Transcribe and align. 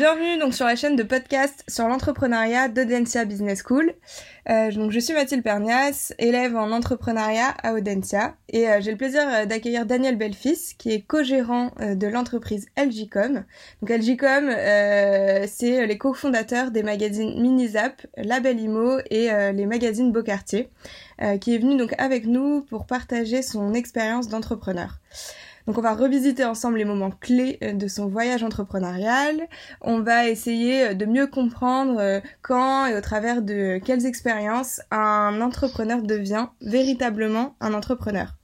bienvenue 0.00 0.38
donc 0.38 0.54
sur 0.54 0.64
la 0.64 0.76
chaîne 0.76 0.96
de 0.96 1.02
podcast 1.02 1.62
sur 1.68 1.86
l'entrepreneuriat 1.86 2.68
d'Audencia 2.68 3.26
Business 3.26 3.62
School. 3.62 3.92
Euh, 4.48 4.72
donc 4.72 4.92
je 4.92 4.98
suis 4.98 5.12
Mathilde 5.12 5.42
Pernias, 5.42 6.14
élève 6.18 6.56
en 6.56 6.72
entrepreneuriat 6.72 7.50
à 7.62 7.74
Audencia 7.74 8.34
et 8.48 8.66
euh, 8.66 8.80
j'ai 8.80 8.92
le 8.92 8.96
plaisir 8.96 9.20
euh, 9.28 9.44
d'accueillir 9.44 9.84
Daniel 9.84 10.16
Belfis 10.16 10.74
qui 10.78 10.90
est 10.90 11.02
co-gérant 11.02 11.72
de 11.78 12.06
l'entreprise 12.06 12.64
LGcom. 12.78 13.44
Donc 13.82 13.90
LGcom 13.90 14.48
c'est 15.46 15.86
les 15.86 15.98
cofondateurs 15.98 16.70
des 16.70 16.82
magazines 16.82 17.38
Minizap, 17.38 18.06
Label 18.16 18.58
Imo 18.58 19.00
et 19.10 19.28
les 19.52 19.66
magazines 19.66 20.12
Beaucartier 20.12 20.70
qui 21.42 21.54
est 21.54 21.58
venu 21.58 21.76
donc 21.76 21.94
avec 21.98 22.24
nous 22.24 22.62
pour 22.62 22.86
partager 22.86 23.42
son 23.42 23.74
expérience 23.74 24.28
d'entrepreneur. 24.28 24.98
Donc 25.70 25.78
on 25.78 25.82
va 25.82 25.94
revisiter 25.94 26.44
ensemble 26.44 26.78
les 26.78 26.84
moments 26.84 27.12
clés 27.12 27.56
euh, 27.62 27.72
de 27.72 27.86
son 27.86 28.08
voyage 28.08 28.42
entrepreneurial. 28.42 29.46
On 29.80 30.00
va 30.00 30.26
essayer 30.26 30.88
euh, 30.88 30.94
de 30.94 31.06
mieux 31.06 31.28
comprendre 31.28 32.00
euh, 32.00 32.20
quand 32.42 32.86
et 32.86 32.96
au 32.96 33.00
travers 33.00 33.40
de 33.40 33.78
quelles 33.78 34.04
expériences 34.04 34.80
un 34.90 35.40
entrepreneur 35.40 36.02
devient 36.02 36.48
véritablement 36.60 37.54
un 37.60 37.72
entrepreneur. 37.72 38.34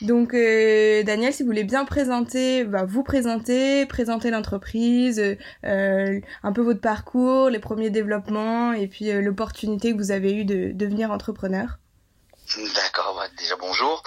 Donc 0.00 0.32
Daniel, 0.32 1.34
si 1.34 1.42
vous 1.42 1.48
voulez 1.48 1.64
bien 1.64 1.84
présenter, 1.84 2.64
bah, 2.64 2.86
vous 2.86 3.02
présenter, 3.02 3.84
présenter 3.84 4.30
l'entreprise, 4.30 5.22
un 5.62 6.52
peu 6.54 6.62
votre 6.62 6.80
parcours, 6.80 7.50
les 7.50 7.58
premiers 7.58 7.90
développements 7.90 8.72
et 8.72 8.88
puis 8.88 9.12
l'opportunité 9.22 9.92
que 9.92 9.98
vous 9.98 10.10
avez 10.10 10.34
eue 10.34 10.44
de 10.46 10.72
devenir 10.72 11.10
entrepreneur. 11.10 11.78
D'accord, 12.74 13.14
bah, 13.16 13.28
déjà 13.38 13.56
bonjour 13.58 14.02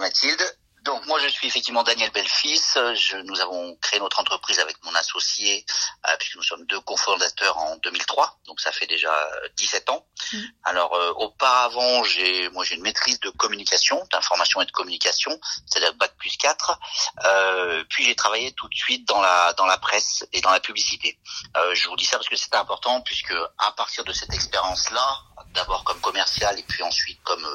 Mathilde. 0.00 0.42
Donc 0.82 1.06
moi 1.06 1.18
je 1.20 1.28
suis 1.28 1.46
effectivement 1.46 1.82
Daniel 1.82 2.10
Belfis. 2.10 2.60
Je, 2.74 3.16
nous 3.18 3.40
avons 3.40 3.76
créé 3.76 4.00
notre 4.00 4.18
entreprise 4.20 4.58
avec 4.58 4.76
mon 4.84 4.94
associé 4.94 5.64
euh, 6.08 6.16
puisque 6.18 6.36
nous 6.36 6.42
sommes 6.42 6.66
deux 6.66 6.80
cofondateurs 6.80 7.56
en 7.56 7.76
2003. 7.76 8.40
Donc 8.46 8.60
ça 8.60 8.72
fait 8.72 8.86
déjà 8.86 9.12
17 9.56 9.90
ans. 9.90 10.06
Mmh. 10.32 10.38
Alors 10.64 10.94
euh, 10.94 11.12
auparavant 11.16 12.02
j'ai 12.04 12.48
moi 12.50 12.64
j'ai 12.64 12.74
une 12.74 12.82
maîtrise 12.82 13.20
de 13.20 13.30
communication, 13.30 14.02
d'information 14.10 14.60
et 14.60 14.66
de 14.66 14.72
communication, 14.72 15.38
c'est-à-dire 15.66 15.94
bac 15.94 16.16
plus 16.18 16.36
4. 16.36 16.78
Euh, 17.24 17.84
puis 17.88 18.04
j'ai 18.04 18.16
travaillé 18.16 18.52
tout 18.52 18.68
de 18.68 18.74
suite 18.74 19.06
dans 19.06 19.20
la 19.20 19.52
dans 19.52 19.66
la 19.66 19.78
presse 19.78 20.24
et 20.32 20.40
dans 20.40 20.50
la 20.50 20.60
publicité. 20.60 21.18
Euh, 21.56 21.74
je 21.74 21.88
vous 21.88 21.96
dis 21.96 22.06
ça 22.06 22.16
parce 22.16 22.28
que 22.28 22.36
c'est 22.36 22.54
important 22.54 23.00
puisque 23.02 23.34
à 23.58 23.72
partir 23.72 24.04
de 24.04 24.12
cette 24.12 24.34
expérience 24.34 24.90
là, 24.90 25.18
d'abord 25.52 25.84
comme 25.84 26.00
commercial 26.00 26.58
et 26.58 26.62
puis 26.62 26.82
ensuite 26.82 27.20
comme 27.24 27.46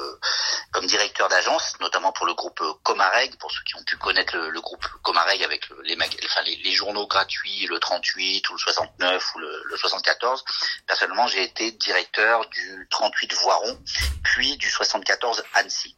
comme 0.72 0.86
directeur 0.86 1.28
d'agence, 1.28 1.78
notamment 1.80 2.12
pour 2.12 2.26
le 2.26 2.34
groupe 2.34 2.62
Comarec 2.82 3.38
pour 3.38 3.50
ceux 3.50 3.62
qui 3.64 3.76
ont 3.76 3.84
pu 3.84 3.96
connaître 3.96 4.36
le, 4.36 4.60
groupe 4.60 4.84
Comareg 5.02 5.42
avec 5.42 5.68
les, 5.84 5.96
enfin, 5.96 6.42
les, 6.42 6.72
journaux 6.72 7.06
gratuits, 7.06 7.66
le 7.66 7.78
38 7.78 8.48
ou 8.50 8.52
le 8.54 8.58
69 8.58 9.34
ou 9.34 9.38
le, 9.38 9.62
le 9.64 9.76
74. 9.76 10.44
Personnellement, 10.86 11.26
j'ai 11.26 11.42
été 11.42 11.72
directeur 11.72 12.48
du 12.50 12.86
38 12.90 13.34
Voiron, 13.34 13.78
puis 14.22 14.56
du 14.56 14.68
74 14.68 15.42
Annecy. 15.54 15.96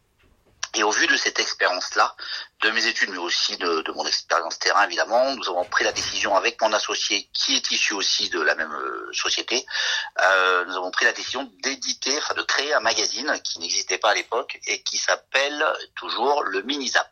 Et 0.74 0.82
au 0.84 0.90
vu 0.90 1.06
de 1.06 1.16
cette 1.16 1.40
expérience-là, 1.40 2.14
de 2.62 2.70
mes 2.70 2.86
études, 2.86 3.10
mais 3.10 3.18
aussi 3.18 3.56
de, 3.56 3.80
de 3.82 3.92
mon 3.92 4.06
expérience 4.06 4.58
terrain, 4.58 4.84
évidemment, 4.84 5.34
nous 5.34 5.48
avons 5.48 5.64
pris 5.64 5.84
la 5.84 5.92
décision 5.92 6.36
avec 6.36 6.60
mon 6.60 6.72
associé, 6.72 7.28
qui 7.32 7.56
est 7.56 7.70
issu 7.70 7.94
aussi 7.94 8.28
de 8.28 8.40
la 8.40 8.54
même 8.54 8.72
euh, 8.72 9.10
société, 9.12 9.64
euh, 10.22 10.64
nous 10.66 10.76
avons 10.76 10.90
pris 10.90 11.06
la 11.06 11.12
décision 11.12 11.50
d'éditer, 11.62 12.16
enfin 12.18 12.34
de 12.34 12.42
créer 12.42 12.72
un 12.74 12.80
magazine 12.80 13.40
qui 13.42 13.58
n'existait 13.58 13.98
pas 13.98 14.10
à 14.10 14.14
l'époque 14.14 14.60
et 14.66 14.82
qui 14.82 14.98
s'appelle 14.98 15.64
toujours 15.96 16.42
le 16.44 16.62
Minizap. 16.62 17.10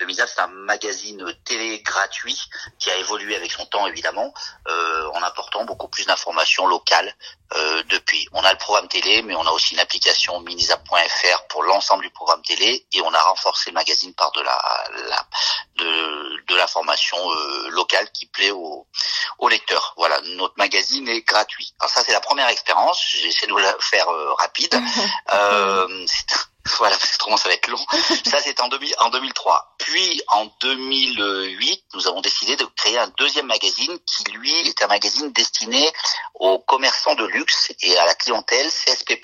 Le 0.00 0.06
Minizap, 0.06 0.28
c'est 0.28 0.40
un 0.40 0.48
magazine 0.48 1.24
télé 1.44 1.80
gratuit 1.82 2.38
qui 2.78 2.90
a 2.90 2.96
évolué 2.96 3.36
avec 3.36 3.52
son 3.52 3.64
temps, 3.66 3.86
évidemment, 3.86 4.34
euh, 4.68 5.09
en 5.14 5.22
apportant 5.22 5.64
beaucoup 5.64 5.88
plus 5.88 6.06
d'informations 6.06 6.66
locales 6.66 7.14
euh, 7.54 7.82
depuis. 7.88 8.28
On 8.32 8.42
a 8.42 8.52
le 8.52 8.58
programme 8.58 8.88
télé, 8.88 9.22
mais 9.22 9.34
on 9.34 9.46
a 9.46 9.50
aussi 9.50 9.74
une 9.74 9.80
application 9.80 10.40
minizap.fr 10.40 11.46
pour 11.48 11.62
l'ensemble 11.64 12.04
du 12.04 12.10
programme 12.10 12.42
télé 12.42 12.86
et 12.92 13.00
on 13.02 13.12
a 13.12 13.20
renforcé 13.22 13.70
le 13.70 13.74
magazine 13.74 14.14
par 14.14 14.32
de 14.32 14.40
la 14.40 14.60
la, 15.08 15.26
de, 15.76 16.44
de 16.46 16.56
l'information 16.56 17.16
euh, 17.32 17.68
locale 17.70 18.10
qui 18.12 18.26
plaît 18.26 18.50
aux, 18.50 18.86
aux 19.38 19.48
lecteurs. 19.48 19.94
Voilà, 19.96 20.20
notre 20.36 20.54
magazine 20.56 21.08
est 21.08 21.22
gratuit. 21.22 21.74
Alors 21.80 21.90
ça, 21.90 22.02
c'est 22.04 22.12
la 22.12 22.20
première 22.20 22.48
expérience. 22.48 23.02
J'essaie 23.08 23.46
de 23.46 23.52
vous 23.52 23.58
la 23.58 23.74
faire 23.80 24.08
euh, 24.08 24.34
rapide. 24.34 24.74
euh, 25.34 26.06
voilà, 26.78 26.96
parce 26.96 27.16
que 27.16 27.36
ça 27.36 27.48
va 27.48 27.54
être 27.54 27.68
long. 27.68 27.84
Ça, 28.24 28.38
c'est 28.42 28.60
en, 28.60 28.68
en 28.98 29.10
2003. 29.10 29.76
Puis, 29.78 30.22
en 30.28 30.46
2008, 30.60 31.84
nous 31.94 32.06
avons 32.06 32.20
décidé 32.20 32.56
de 32.56 32.64
créer 32.76 32.98
un 32.98 33.08
deuxième 33.16 33.46
magazine 33.46 33.98
qui, 34.04 34.24
lui, 34.32 34.52
est 34.68 34.82
un 34.82 34.88
magazine 34.88 35.32
destiné 35.32 35.90
aux 36.34 36.58
commerçants 36.58 37.14
de 37.14 37.24
luxe 37.26 37.72
et 37.82 37.96
à 37.98 38.04
la 38.04 38.14
clientèle 38.14 38.66
CSP+, 38.68 39.18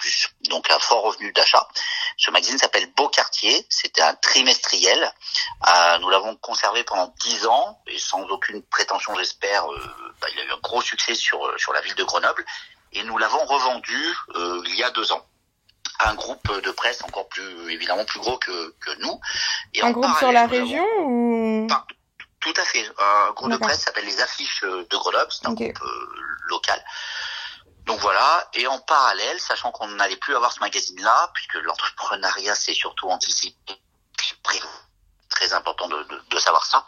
donc 0.49 0.71
un 0.71 0.79
fort 0.79 1.03
revenu 1.03 1.33
d'achat. 1.33 1.69
Ce 2.17 2.31
magazine 2.31 2.59
s'appelle 2.59 2.91
Beau 2.97 3.09
Quartier. 3.09 3.67
C'était 3.69 4.03
un 4.03 4.15
trimestriel. 4.15 5.13
Euh, 5.69 5.99
nous 5.99 6.09
l'avons 6.09 6.37
conservé 6.37 6.85
pendant 6.85 7.13
dix 7.21 7.47
ans 7.47 7.83
et 7.87 7.99
sans 7.99 8.23
aucune 8.29 8.63
prétention, 8.63 9.15
j'espère. 9.17 9.71
Euh, 9.71 10.15
bah, 10.21 10.29
il 10.33 10.41
a 10.41 10.45
eu 10.45 10.53
un 10.53 10.61
gros 10.63 10.81
succès 10.81 11.15
sur, 11.15 11.53
sur 11.59 11.73
la 11.75 11.83
ville 11.83 11.95
de 11.97 12.05
Grenoble. 12.05 12.45
Et 12.93 13.03
nous 13.03 13.19
l'avons 13.19 13.45
revendu 13.45 14.17
euh, 14.37 14.63
il 14.69 14.77
y 14.77 14.83
a 14.83 14.91
deux 14.91 15.13
ans 15.13 15.27
un 16.05 16.15
groupe 16.15 16.61
de 16.63 16.71
presse 16.71 17.03
encore 17.03 17.29
plus 17.29 17.73
évidemment 17.73 18.05
plus 18.05 18.21
gros 18.21 18.39
que, 18.39 18.75
que 18.81 18.91
nous. 19.01 19.21
Et 19.75 19.83
un 19.83 19.91
groupe 19.91 20.17
sur 20.19 20.33
la 20.33 20.47
région 20.47 20.87
ou 21.01 21.67
Tout 22.41 22.55
à 22.57 22.65
fait. 22.65 22.87
Un 22.99 23.31
groupe 23.33 23.51
de 23.53 23.57
presse 23.57 23.81
s'appelle 23.81 24.05
les 24.05 24.21
Affiches 24.21 24.63
de 24.63 24.97
Grenoble, 24.97 25.31
c'est 25.31 25.47
un 25.47 25.55
groupe 25.55 25.83
euh, 25.83 26.09
local. 26.49 26.83
Donc 27.87 28.01
voilà, 28.01 28.49
et 28.55 28.67
en 28.67 28.81
parallèle, 28.81 29.39
sachant 29.39 29.71
qu'on 29.71 29.87
n'allait 29.87 30.17
plus 30.17 30.35
avoir 30.35 30.53
ce 30.53 30.59
magazine-là, 30.59 31.31
puisque 31.35 31.55
l'entrepreneuriat 31.55 32.57
c'est 32.57 32.75
surtout 32.75 33.09
anticipé, 33.09 33.81
très 35.31 35.53
important 35.53 35.87
de, 35.89 36.03
de, 36.05 36.23
de 36.31 36.39
savoir 36.39 36.65
ça, 36.65 36.85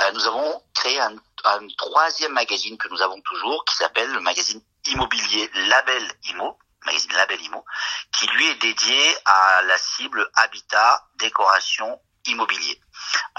euh, 0.00 0.12
nous 0.12 0.26
avons 0.26 0.62
créé 0.74 1.00
un, 1.00 1.14
un 1.44 1.66
troisième 1.78 2.32
magazine 2.32 2.76
que 2.76 2.88
nous 2.88 3.00
avons 3.00 3.20
toujours, 3.20 3.64
qui 3.64 3.76
s'appelle 3.76 4.10
le 4.12 4.20
magazine 4.20 4.60
immobilier 4.86 5.50
Label 5.54 6.12
Imo, 6.30 6.58
magazine 6.86 7.12
Label 7.12 7.40
Imo, 7.42 7.64
qui 8.12 8.26
lui 8.28 8.46
est 8.48 8.60
dédié 8.60 9.16
à 9.24 9.62
la 9.62 9.78
cible 9.78 10.28
habitat, 10.34 11.06
décoration, 11.18 11.98
immobilier. 12.26 12.80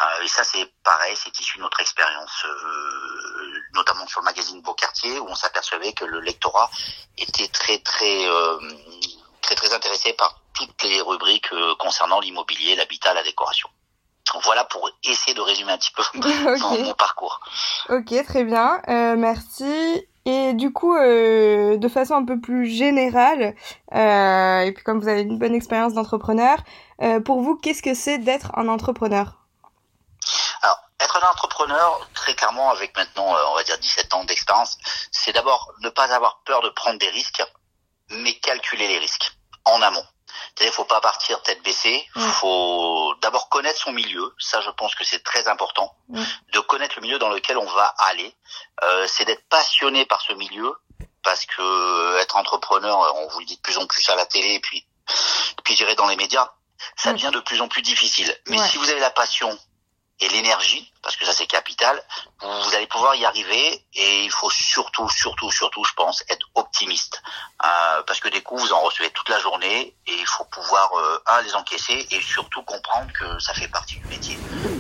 Euh, 0.02 0.24
et 0.24 0.28
ça, 0.28 0.44
c'est 0.44 0.72
pareil, 0.84 1.16
c'est 1.16 1.38
issu 1.40 1.58
de 1.58 1.64
notre 1.64 1.80
expérience, 1.80 2.46
euh, 2.46 3.62
notamment 3.74 4.06
sur 4.08 4.22
le 4.22 4.26
magazine 4.26 4.62
Beaucartier, 4.62 5.20
où 5.20 5.28
on 5.28 5.36
s'apercevait 5.36 5.94
que 5.94 6.06
le 6.06 6.20
lectorat 6.20 6.70
était 7.18 7.48
très 7.48 7.80
très 7.80 8.28
euh, 8.28 8.60
très 9.42 9.56
très 9.56 9.74
intéressé 9.74 10.14
par 10.14 10.42
toutes 10.54 10.84
les 10.84 11.02
rubriques 11.02 11.50
concernant 11.80 12.20
l'immobilier, 12.20 12.76
l'habitat, 12.76 13.14
la 13.14 13.24
décoration. 13.24 13.70
Voilà 14.44 14.66
pour 14.66 14.90
essayer 15.04 15.34
de 15.34 15.42
résumer 15.42 15.72
un 15.72 15.78
petit 15.78 15.92
peu 15.92 16.04
mon, 16.14 16.94
parcours. 16.94 17.40
Ok, 17.90 18.14
très 18.26 18.44
bien. 18.44 18.82
Merci. 18.88 20.08
Et 20.26 20.54
du 20.54 20.74
coup, 20.74 20.96
euh, 20.96 21.78
de 21.78 21.88
façon 21.88 22.16
un 22.16 22.26
peu 22.26 22.42
plus 22.42 22.66
générale, 22.66 23.56
euh, 23.94 24.60
et 24.62 24.72
puis 24.72 24.84
comme 24.84 25.00
vous 25.00 25.08
avez 25.08 25.22
une 25.22 25.38
bonne 25.38 25.54
expérience 25.54 25.94
d'entrepreneur, 25.94 26.58
euh, 27.04 27.20
pour 27.20 27.42
vous, 27.42 27.56
qu'est-ce 27.56 27.84
que 27.84 27.94
c'est 27.94 28.18
d'être 28.18 28.52
un 28.58 28.68
entrepreneur? 28.68 29.46
Alors, 30.64 30.80
être 31.00 31.24
un 31.24 31.30
entrepreneur, 31.30 32.10
très 32.16 32.34
clairement, 32.34 32.72
avec 32.72 32.98
maintenant, 32.98 33.36
euh, 33.36 33.40
on 33.52 33.56
va 33.56 33.64
dire 33.64 33.78
17 33.78 34.14
ans 34.16 34.24
d'expérience, 34.24 34.80
c'est 35.12 35.32
d'abord 35.34 35.72
ne 35.82 35.90
pas 35.90 36.12
avoir 36.12 36.42
peur 36.44 36.62
de 36.64 36.70
prendre 36.70 36.98
des 36.98 37.10
risques, 37.10 37.44
mais 38.10 38.34
calculer 38.40 38.88
les 38.88 38.98
risques 38.98 39.32
en 39.66 39.80
amont. 39.84 40.06
Il 40.62 40.72
faut 40.72 40.86
pas 40.86 41.02
partir 41.02 41.42
tête 41.42 41.62
baissée. 41.64 42.08
Il 42.16 42.22
faut 42.22 43.14
d'abord 43.22 43.50
connaître 43.50 43.80
son 43.80 43.92
milieu. 43.92 44.34
Ça, 44.40 44.62
je 44.62 44.70
pense 44.72 44.96
que 44.96 45.04
c'est 45.04 45.24
très 45.24 45.48
important. 45.48 45.94
De 46.10 46.60
connaître 46.60 46.96
le 46.98 47.02
milieu 47.02 47.20
dans 47.20 47.30
lequel 47.30 47.58
on 47.58 47.66
va 47.66 47.94
aller. 47.98 48.34
Euh, 48.84 49.06
c'est 49.08 49.26
d'être 49.26 49.48
passionné 49.50 50.06
par 50.06 50.22
ce 50.22 50.34
milieu. 50.34 50.74
Parce 51.24 51.46
que 51.46 51.62
euh, 51.62 52.20
être 52.20 52.38
entrepreneur, 52.38 53.16
on 53.18 53.28
vous 53.28 53.40
le 53.40 53.46
dit 53.46 53.56
de 53.56 53.62
plus 53.62 53.78
en 53.78 53.88
plus 53.88 54.08
à 54.10 54.16
la 54.16 54.28
télé, 54.28 54.54
et 54.54 54.60
puis, 54.60 54.86
puis 55.64 55.76
j'irai 55.76 55.96
dans 55.96 56.08
les 56.08 56.16
médias, 56.16 56.52
ça 56.96 57.14
devient 57.14 57.32
de 57.34 57.40
plus 57.40 57.62
en 57.62 57.68
plus 57.68 57.82
difficile. 57.82 58.32
Mais 58.48 58.60
si 58.60 58.78
vous 58.78 58.90
avez 58.90 59.00
la 59.00 59.10
passion 59.10 59.58
et 60.20 60.30
l'énergie, 60.30 60.92
parce 61.02 61.18
que 61.18 61.26
ça 61.26 61.34
c'est 61.34 61.46
capital, 61.46 62.02
vous, 62.42 62.76
allez 62.76 62.88
pouvoir 62.88 63.16
y 63.16 63.26
arriver 63.26 63.84
et 63.94 64.24
il 64.24 64.32
faut 64.32 64.50
surtout, 64.50 65.10
surtout, 65.10 65.52
surtout, 65.52 65.84
je 65.84 65.94
pense, 65.94 66.24
être 66.30 66.48
optimiste. 66.56 67.22
Euh, 67.64 68.04
parce 68.04 68.20
que 68.20 68.30
des 68.30 68.42
coups, 68.42 68.62
vous 68.62 68.74
en 68.74 68.82
recevez 68.82 69.10
toute 69.10 69.28
la 69.30 69.40
journée 69.40 69.96
et 70.08 70.14
il 70.14 70.26
faut 70.26 70.46
pouvoir, 70.46 70.94
euh, 70.98 71.22
un, 71.28 71.42
les 71.42 71.54
encaisser 71.56 72.08
et 72.12 72.22
surtout 72.22 72.64
comprendre 72.64 73.12
que 73.14 73.40
ça 73.40 73.54
fait 73.54 73.68
partie 73.68 73.96
du 73.98 74.06
métier 74.08 74.38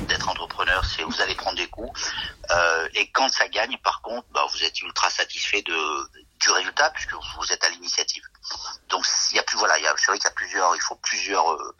d'être 0.07 0.29
entrepreneur, 0.29 0.83
c'est 0.85 1.03
vous 1.03 1.21
allez 1.21 1.35
prendre 1.35 1.57
des 1.57 1.67
coups. 1.67 2.11
Euh, 2.51 2.87
et 2.93 3.09
quand 3.11 3.29
ça 3.29 3.47
gagne, 3.47 3.77
par 3.83 4.01
contre, 4.01 4.25
bah, 4.31 4.45
vous 4.49 4.63
êtes 4.63 4.81
ultra 4.81 5.09
satisfait 5.09 5.63
de, 5.63 6.09
du 6.39 6.49
résultat 6.51 6.89
puisque 6.91 7.13
vous 7.13 7.51
êtes 7.51 7.63
à 7.63 7.69
l'initiative. 7.69 8.23
Donc 8.89 9.05
il 9.31 9.37
y 9.37 9.39
a 9.39 9.43
plus 9.43 9.57
voilà, 9.57 9.77
il 9.77 9.85
c'est 9.97 10.11
vrai 10.11 10.17
qu'il 10.17 10.25
y 10.25 10.31
a 10.31 10.35
plusieurs, 10.35 10.75
il 10.75 10.81
faut 10.81 10.95
plusieurs 10.95 11.51
euh, 11.53 11.75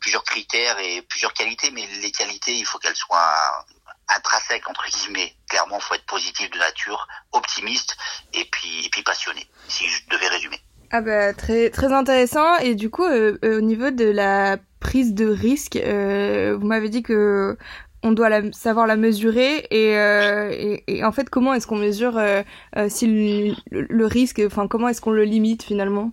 plusieurs 0.00 0.24
critères 0.24 0.78
et 0.78 1.02
plusieurs 1.02 1.32
qualités, 1.32 1.70
mais 1.70 1.86
les 2.00 2.10
qualités, 2.10 2.54
il 2.54 2.64
faut 2.64 2.78
qu'elles 2.78 2.96
soient 2.96 3.66
intrinsèque 4.08 4.68
entre 4.68 4.86
guillemets. 4.88 5.36
Clairement, 5.48 5.80
faut 5.80 5.94
être 5.94 6.06
positif 6.06 6.50
de 6.50 6.58
nature, 6.58 7.06
optimiste 7.32 7.96
et 8.32 8.44
puis 8.46 8.86
et 8.86 8.88
puis 8.88 9.02
passionné. 9.02 9.46
Si 9.68 9.88
je 9.88 10.08
devais 10.08 10.28
résumer. 10.28 10.60
Ah 10.92 11.00
bah 11.00 11.34
très 11.34 11.70
très 11.70 11.92
intéressant 11.92 12.56
et 12.58 12.76
du 12.76 12.90
coup 12.90 13.04
euh, 13.04 13.38
euh, 13.44 13.58
au 13.58 13.60
niveau 13.60 13.90
de 13.90 14.04
la 14.04 14.56
prise 14.78 15.14
de 15.14 15.26
risque, 15.26 15.76
vous 15.76 16.66
m'avez 16.66 16.88
dit 16.88 17.02
que 17.02 17.58
on 18.02 18.12
doit 18.12 18.28
la, 18.28 18.52
savoir 18.52 18.86
la 18.86 18.96
mesurer 18.96 19.66
et, 19.70 19.96
euh, 19.96 20.50
et, 20.50 20.84
et, 20.86 21.04
en 21.04 21.12
fait 21.12 21.30
comment 21.30 21.54
est-ce 21.54 21.66
qu'on 21.66 21.76
mesure 21.76 22.16
euh, 22.18 22.42
euh 22.76 22.88
si 22.88 23.06
le, 23.06 23.54
le 23.70 24.06
risque, 24.06 24.40
enfin 24.44 24.68
comment 24.68 24.88
est-ce 24.88 25.00
qu'on 25.00 25.10
le 25.10 25.24
limite 25.24 25.62
finalement? 25.62 26.12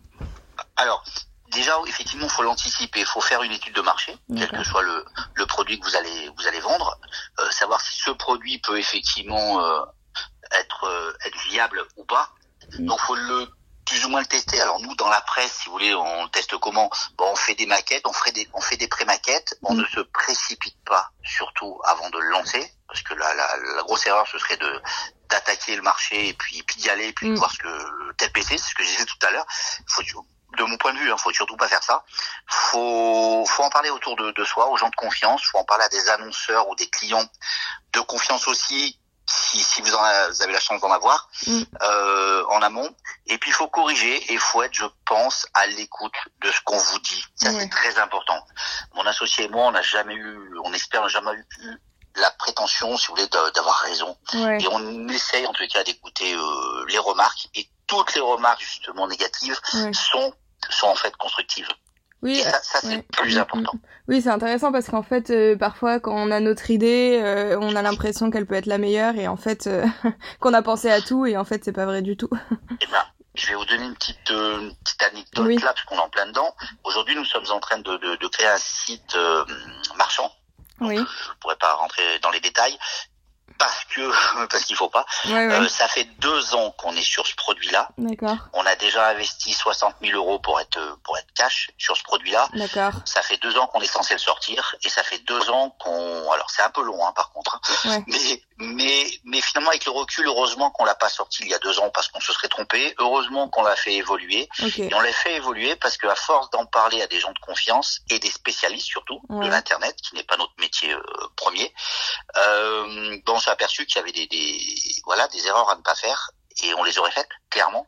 Alors 0.76 1.04
déjà 1.52 1.74
effectivement 1.88 2.26
il 2.26 2.32
faut 2.32 2.44
l'anticiper, 2.44 3.02
il 3.02 3.06
faut 3.06 3.22
faire 3.22 3.44
une 3.44 3.52
étude 3.52 3.76
de 3.76 3.82
marché, 3.82 4.16
quel 4.36 4.50
que 4.50 4.64
soit 4.64 4.82
le, 4.82 5.06
le 5.36 5.46
produit 5.46 5.80
que 5.80 5.86
vous 5.86 5.96
allez 5.96 6.30
vous 6.38 6.48
allez 6.48 6.60
vendre, 6.60 7.00
savoir 7.52 7.82
si 7.82 7.98
ce 7.98 8.12
produit 8.12 8.60
peut 8.60 8.78
effectivement 8.78 9.62
être 10.60 11.16
être 11.26 11.38
viable 11.50 11.82
ou 11.98 12.06
pas. 12.06 12.30
Mmh. 12.80 12.86
Donc 12.86 13.00
faut 13.02 13.16
le 13.16 13.48
plus 13.86 14.06
ou 14.06 14.10
moins 14.10 14.22
le 14.22 14.26
tester. 14.26 14.60
Alors 14.62 14.80
nous, 14.80 14.96
dans 14.96 15.10
la 15.10 15.22
presse, 15.22 15.54
si 15.60 15.66
vous 15.66 15.74
voulez, 15.74 15.94
on 15.94 16.28
teste 16.30 16.58
comment? 16.58 16.90
Bon, 17.18 17.26
on 17.32 17.36
fait 17.36 17.56
des 17.56 17.66
maquettes, 17.66 18.06
on 18.06 18.14
fait 18.14 18.32
des, 18.32 18.48
on 18.54 18.62
fait 18.62 18.78
des 18.78 18.88
pré-maquettes. 18.88 19.56
On 19.64 19.74
mm. 19.74 19.82
ne 19.82 19.86
se 19.86 20.00
précipite 20.00 20.78
pas, 20.86 21.10
surtout 21.24 21.80
avant 21.86 22.10
de 22.10 22.20
le 22.20 22.30
lancer, 22.30 22.74
parce 22.88 23.02
que 23.02 23.14
la, 23.14 23.34
la, 23.34 23.58
la 23.76 23.82
grosse 23.84 24.06
erreur, 24.08 24.28
ce 24.28 24.38
serait 24.38 24.58
de 24.58 24.82
d'attaquer 25.30 25.76
le 25.76 25.82
marché 25.82 26.28
et 26.28 26.34
puis, 26.34 26.62
puis 26.64 26.76
d'y 26.78 26.90
aller 26.90 27.08
et 27.08 27.14
puis 27.14 27.30
mm. 27.30 27.36
voir 27.36 27.52
ce 27.52 27.58
que 27.58 28.14
tel 28.18 28.32
PC, 28.32 28.58
c'est 28.58 28.70
ce 28.70 28.76
que 28.76 28.84
je 28.84 28.90
disais 28.90 29.06
tout 29.06 29.26
à 29.26 29.32
l'heure. 29.32 29.46
Faut 29.88 30.04
de 30.58 30.64
mon 30.64 30.78
point 30.78 30.94
de 30.94 31.00
vue, 31.00 31.12
hein, 31.12 31.18
faut 31.18 31.32
surtout 31.34 31.58
pas 31.58 31.68
faire 31.68 31.84
ça. 31.84 32.04
Faut, 32.48 33.44
faut 33.48 33.64
en 33.64 33.70
parler 33.70 33.90
autour 33.90 34.16
de, 34.16 34.32
de 34.32 34.44
soi, 34.44 34.70
aux 34.70 34.78
gens 34.78 34.90
de 34.90 34.96
confiance. 34.96 35.44
Faut 35.46 35.58
en 35.58 35.64
parler 35.64 35.86
à 35.86 35.90
des 35.90 36.10
annonceurs 36.10 36.68
ou 36.70 36.76
des 36.76 36.88
clients 36.88 37.26
de 37.94 38.00
confiance 38.02 38.48
aussi 38.48 39.00
si, 39.25 39.60
si 39.60 39.81
vous, 39.81 39.94
en 39.94 40.04
avez, 40.04 40.31
vous 40.31 40.42
avez 40.42 40.54
la 40.54 40.60
chance 40.60 40.81
d'en 40.81 40.92
avoir, 40.92 41.30
mm. 41.48 41.62
euh, 41.81 42.46
en 42.50 42.62
amont. 42.62 42.90
Et 43.28 43.38
puis 43.38 43.50
il 43.52 43.54
faut 43.54 43.68
corriger 43.68 44.16
et 44.16 44.34
il 44.34 44.40
faut 44.40 44.62
être, 44.64 44.74
je 44.74 44.86
pense, 45.06 45.48
à 45.54 45.66
l'écoute 45.68 46.16
de 46.42 46.52
ce 46.52 46.62
qu'on 46.62 46.78
vous 46.78 47.00
dit. 47.00 47.24
Ça 47.36 47.52
c'est 47.52 47.70
très 47.70 47.98
important. 48.00 48.46
Mon 48.96 49.06
associé 49.06 49.46
et 49.46 49.48
moi, 49.50 49.68
on 49.68 49.72
n'a 49.72 49.81
jamais 49.81 50.16
eu, 50.16 50.60
on 50.64 50.74
espère, 50.74 51.02
on 51.02 51.06
n'a 51.06 51.10
jamais 51.10 51.31
eu 51.34 51.46
la 52.16 52.30
prétention, 52.31 52.96
si 52.98 53.08
vous 53.08 53.16
voulez, 53.16 53.28
d'avoir 53.28 53.80
raison. 53.80 54.18
Ouais. 54.34 54.62
Et 54.62 54.68
on 54.68 55.08
essaye 55.08 55.48
en 55.48 55.54
tout 55.54 55.66
cas 55.68 55.84
d'écouter 55.84 56.34
euh, 56.34 56.86
les 56.90 57.00
remarques. 57.00 57.48
Et 57.56 57.68
toutes 57.88 58.14
les 58.14 58.22
remarques 58.22 58.62
justement 58.62 59.08
négatives 59.08 59.60
ouais. 59.74 59.92
sont 59.94 60.34
sont 60.70 60.88
en 60.88 60.96
fait 60.96 61.16
constructives. 61.18 61.68
Oui, 62.24 62.40
ça, 62.40 62.52
ça 62.64 62.80
c'est 62.81 62.88
ouais. 62.88 63.06
plus 63.12 63.38
important. 63.38 63.74
Oui, 64.08 64.22
c'est 64.22 64.30
intéressant 64.30 64.72
parce 64.72 64.88
qu'en 64.88 65.04
fait, 65.04 65.30
euh, 65.30 65.58
parfois, 65.58 66.00
quand 66.00 66.16
on 66.16 66.31
a 66.31 66.40
notre 66.40 66.72
idée, 66.72 67.20
euh, 67.22 67.58
on 67.60 67.75
a 67.75 67.81
l'impression 67.81 68.31
qu'elle 68.31 68.46
peut 68.46 68.56
être 68.56 68.66
la 68.66 68.78
meilleure 68.78 69.16
et 69.18 69.28
en 69.28 69.36
fait, 69.36 69.68
euh, 69.68 69.86
qu'on 70.40 70.54
a 70.54 70.62
pensé 70.62 70.90
à 70.90 71.02
tout 71.02 71.25
et 71.25 71.36
en 71.36 71.44
fait, 71.44 71.66
c'est 71.66 71.74
pas 71.74 71.86
vrai 71.86 72.02
du 72.02 72.16
tout. 72.16 72.30
eh 72.81 72.88
ben, 72.88 73.04
je 73.36 73.48
vais 73.48 73.56
vous 73.56 73.66
donner 73.66 73.86
une 73.86 73.96
petite, 73.96 74.31
euh, 74.31 74.62
une 74.62 74.75
petite 74.78 75.04
anecdote 75.04 75.46
oui. 75.46 75.58
là, 75.58 75.74
parce 75.74 75.84
qu'on 75.84 75.96
est 75.96 76.00
en 76.00 76.10
plein 76.10 76.28
dedans. 76.28 76.56
Aujourd'hui, 76.86 77.16
nous 77.16 77.25
sommes 77.25 77.50
en 77.52 77.60
train 77.60 77.80
de, 77.80 77.98
de, 77.98 78.16
de 78.16 78.28
créer 78.28 78.48
un 78.48 78.58
site 78.58 79.16
euh, 79.16 79.44
marchand. 79.98 80.31
Oui. 80.80 80.96
Je 80.96 81.02
ne 81.02 81.36
pourrais 81.42 81.58
pas 81.58 81.74
rentrer 81.74 82.20
dans 82.22 82.31
les 82.31 82.40
détails, 82.40 82.78
parce 83.63 83.86
que 83.86 84.45
parce 84.48 84.65
qu'il 84.65 84.75
faut 84.75 84.89
pas. 84.89 85.06
Ouais, 85.25 85.48
ouais. 85.48 85.54
Euh, 85.54 85.69
ça 85.69 85.88
fait 85.88 86.06
deux 86.19 86.54
ans 86.54 86.71
qu'on 86.71 86.95
est 86.95 87.04
sur 87.04 87.25
ce 87.25 87.36
produit-là. 87.36 87.89
D'accord. 87.98 88.38
On 88.54 88.65
a 88.65 88.75
déjà 88.75 89.07
investi 89.07 89.54
60 89.54 89.95
000 90.01 90.18
euros 90.18 90.39
pour 90.39 90.60
être 90.60 90.80
pour 91.04 91.18
être 91.18 91.31
cash 91.33 91.71
sur 91.77 91.95
ce 91.95 92.04
produit-là. 92.04 92.50
D'accord. 92.54 92.92
Ça 93.06 93.21
fait 93.21 93.38
deux 93.38 93.57
ans 93.57 93.68
qu'on 93.68 93.81
est 93.81 93.88
censé 93.88 94.13
le 94.13 94.19
sortir 94.19 94.75
et 94.83 94.89
ça 94.89 95.04
fait 95.04 95.19
deux 95.19 95.50
ans 95.50 95.75
qu'on. 95.80 96.31
Alors 96.31 96.50
c'est 96.50 96.62
un 96.62 96.69
peu 96.71 96.83
long, 96.83 97.06
hein, 97.07 97.13
par 97.15 97.31
contre. 97.31 97.60
Ouais. 97.86 98.04
Mais 98.07 98.42
mais 98.57 99.06
mais 99.24 99.42
finalement 99.42 99.69
avec 99.69 99.86
le 99.86 99.92
recul, 99.92 100.27
heureusement 100.27 100.69
qu'on 100.71 100.86
l'a 100.86 100.95
pas 100.95 101.10
sorti 101.10 101.44
il 101.44 101.50
y 101.50 101.54
a 101.54 101.60
deux 101.60 101.80
ans 101.80 101.89
parce 101.94 102.10
qu'on 102.10 102.19
se 102.19 102.33
serait 102.33 102.50
trompé. 102.50 102.94
Heureusement 103.00 103.48
qu'on 103.50 103.63
l'a 103.63 103.75
fait 103.75 103.94
évoluer. 103.94 104.50
Okay. 104.62 104.89
Et 104.89 104.94
on 104.94 105.00
l'a 105.00 105.13
fait 105.13 105.36
évoluer 105.36 105.75
parce 105.77 105.98
qu'à 105.98 106.15
force 106.15 106.50
d'en 106.50 106.65
parler 106.65 107.01
à 107.01 107.07
des 107.07 107.19
gens 107.19 107.31
de 107.31 107.39
confiance 107.39 108.01
et 108.10 108.19
des 108.19 108.30
spécialistes 108.30 108.88
surtout 108.88 109.21
de 109.30 109.48
l'internet, 109.48 109.95
qui 110.01 110.15
n'est 110.15 110.24
pas 110.24 110.38
notre 110.38 110.54
métier 110.60 110.94
euh, 110.94 111.01
premier, 111.36 111.74
euh, 112.38 113.19
bon, 113.25 113.32
on 113.32 113.32
s'est 113.44 113.51
aperçu 113.51 113.86
qu'il 113.86 113.98
y 113.98 114.00
avait 114.00 114.12
des, 114.12 114.28
des, 114.28 114.95
voilà, 115.06 115.28
des 115.28 115.45
erreurs 115.48 115.69
à 115.69 115.75
ne 115.75 115.81
pas 115.81 115.95
faire 115.95 116.31
et 116.62 116.74
on 116.75 116.84
les 116.84 116.98
aurait 117.00 117.12
faites, 117.12 117.30
clairement. 117.50 117.88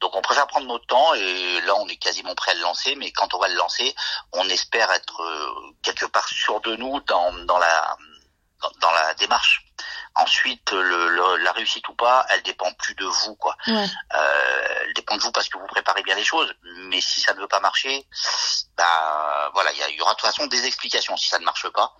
Donc 0.00 0.14
on 0.14 0.22
préfère 0.22 0.46
prendre 0.46 0.66
notre 0.66 0.86
temps 0.86 1.14
et 1.14 1.60
là 1.62 1.74
on 1.76 1.88
est 1.88 1.96
quasiment 1.96 2.34
prêt 2.34 2.52
à 2.52 2.54
le 2.54 2.60
lancer, 2.60 2.94
mais 2.96 3.12
quand 3.12 3.32
on 3.34 3.38
va 3.38 3.48
le 3.48 3.54
lancer, 3.54 3.94
on 4.32 4.48
espère 4.48 4.90
être 4.92 5.22
euh, 5.22 5.74
quelque 5.82 6.06
part 6.06 6.28
sûr 6.28 6.60
de 6.60 6.76
nous 6.76 7.00
dans, 7.00 7.32
dans 7.44 7.58
la 7.58 7.96
dans, 8.60 8.70
dans 8.80 8.90
la 8.90 9.14
démarche. 9.14 9.64
Ensuite, 10.14 10.72
le, 10.72 11.08
le, 11.08 11.36
la 11.36 11.52
réussite 11.52 11.86
ou 11.88 11.94
pas, 11.94 12.24
elle 12.30 12.42
dépend 12.42 12.72
plus 12.72 12.94
de 12.94 13.04
vous, 13.04 13.36
quoi. 13.36 13.54
Ouais. 13.66 13.86
Euh, 14.14 14.78
elle 14.86 14.94
dépend 14.94 15.14
de 15.16 15.20
vous 15.20 15.30
parce 15.30 15.50
que 15.50 15.58
vous 15.58 15.66
préparez 15.66 16.02
bien 16.02 16.14
les 16.14 16.24
choses. 16.24 16.50
Mais 16.88 17.02
si 17.02 17.20
ça 17.20 17.34
ne 17.34 17.40
veut 17.40 17.48
pas 17.48 17.60
marcher, 17.60 18.06
bah 18.78 19.50
voilà, 19.52 19.72
il 19.72 19.94
y, 19.94 19.96
y, 19.96 20.00
aura 20.00 20.12
de 20.12 20.16
toute 20.16 20.26
façon 20.26 20.46
des 20.46 20.64
explications 20.64 21.18
si 21.18 21.28
ça 21.28 21.38
ne 21.38 21.44
marche 21.44 21.68
pas. 21.68 21.94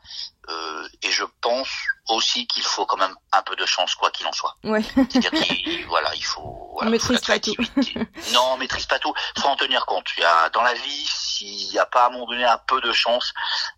Euh, 0.49 0.89
et 1.03 1.11
je 1.11 1.25
pense 1.43 1.69
aussi 2.09 2.47
qu'il 2.47 2.63
faut 2.63 2.87
quand 2.87 2.97
même 2.97 3.15
un 3.33 3.43
peu 3.43 3.57
de 3.57 3.67
chance, 3.67 3.95
quoi 3.95 4.11
qu'il 4.11 4.27
en 4.27 4.33
soit. 4.33 4.57
Ouais. 4.65 4.83
C'est-à-dire 5.11 5.31
qu'il 5.33 5.87
voilà, 5.87 6.15
il 6.15 6.25
faut. 6.25 6.71
Voilà, 6.73 6.89
on 6.89 6.91
maîtrise 6.91 7.21
pas 7.21 7.39
tout. 7.39 7.55
non, 8.33 8.53
on 8.53 8.57
maîtrise 8.59 8.87
pas 8.87 8.99
tout. 8.99 9.13
Faut 9.39 9.49
en 9.49 9.57
tenir 9.57 9.87
compte. 9.87 10.07
Il 10.17 10.21
y 10.21 10.25
a 10.25 10.51
dans 10.51 10.63
la 10.63 10.75
vie, 10.75 11.07
s'il 11.07 11.71
n'y 11.71 11.79
a 11.79 11.87
pas 11.87 12.05
à 12.05 12.07
un 12.09 12.11
moment 12.11 12.27
donné 12.27 12.45
un 12.45 12.59
peu 12.59 12.81
de 12.81 12.93
chance, 12.93 13.33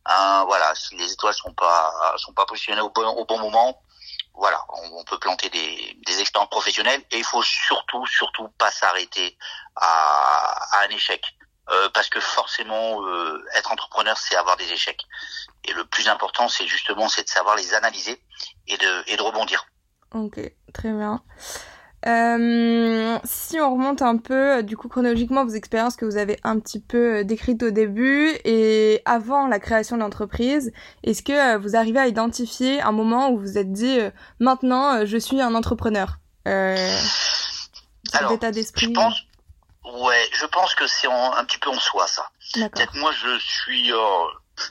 hein, 0.06 0.44
voilà, 0.46 0.74
si 0.74 0.96
les 0.96 1.12
étoiles 1.12 1.34
sont 1.34 1.54
pas 1.54 1.92
sont 2.16 2.32
pas 2.32 2.46
positionnées 2.46 2.80
au 2.80 2.90
bon 2.90 3.06
au 3.06 3.24
bon 3.24 3.38
moment 3.38 3.80
voilà, 4.38 4.64
on, 4.68 5.00
on, 5.00 5.04
peut 5.04 5.18
planter 5.18 5.50
des, 5.50 5.98
des 6.06 6.20
expériences 6.20 6.50
professionnelles 6.50 7.02
et 7.10 7.18
il 7.18 7.24
faut 7.24 7.42
surtout, 7.42 8.06
surtout 8.06 8.48
pas 8.56 8.70
s'arrêter 8.70 9.36
à, 9.74 10.78
à, 10.78 10.84
un 10.84 10.90
échec. 10.90 11.22
Euh, 11.70 11.88
parce 11.92 12.08
que 12.08 12.20
forcément, 12.20 13.04
euh, 13.04 13.44
être 13.54 13.70
entrepreneur, 13.72 14.16
c'est 14.16 14.36
avoir 14.36 14.56
des 14.56 14.72
échecs. 14.72 15.04
Et 15.64 15.72
le 15.72 15.84
plus 15.84 16.08
important, 16.08 16.48
c'est 16.48 16.66
justement, 16.66 17.08
c'est 17.08 17.24
de 17.24 17.28
savoir 17.28 17.56
les 17.56 17.74
analyser 17.74 18.22
et 18.68 18.76
de, 18.76 19.10
et 19.12 19.16
de 19.16 19.22
rebondir. 19.22 19.66
Ok, 20.14 20.40
très 20.72 20.92
bien. 20.92 21.22
Euh, 22.06 23.18
si 23.24 23.60
on 23.60 23.72
remonte 23.72 24.02
un 24.02 24.16
peu, 24.16 24.62
du 24.62 24.76
coup, 24.76 24.88
chronologiquement, 24.88 25.44
vos 25.44 25.52
expériences 25.52 25.96
que 25.96 26.04
vous 26.04 26.16
avez 26.16 26.38
un 26.44 26.58
petit 26.60 26.80
peu 26.80 27.18
euh, 27.18 27.24
décrites 27.24 27.62
au 27.62 27.70
début 27.70 28.30
et 28.44 29.02
avant 29.04 29.48
la 29.48 29.58
création 29.58 29.96
de 29.96 30.02
l'entreprise, 30.02 30.72
est-ce 31.02 31.22
que 31.22 31.32
euh, 31.32 31.58
vous 31.58 31.76
arrivez 31.76 31.98
à 31.98 32.06
identifier 32.06 32.80
un 32.80 32.92
moment 32.92 33.30
où 33.30 33.36
vous 33.36 33.42
vous 33.42 33.58
êtes 33.58 33.72
dit, 33.72 33.98
maintenant, 34.38 35.04
je 35.04 35.18
suis 35.18 35.40
un 35.40 35.54
entrepreneur? 35.54 36.18
Euh, 36.46 36.76
Alors, 38.12 38.32
état 38.32 38.52
d'esprit 38.52 38.86
je 38.86 38.92
pense, 38.92 39.27
ouais, 39.84 40.30
je 40.32 40.46
pense 40.46 40.74
que 40.74 40.86
c'est 40.86 41.08
un 41.08 41.44
petit 41.44 41.58
peu 41.58 41.70
en 41.70 41.80
soi, 41.80 42.06
ça. 42.06 42.30
Peut-être 42.54 42.94
moi, 42.94 43.12
je 43.12 43.38
suis, 43.38 43.92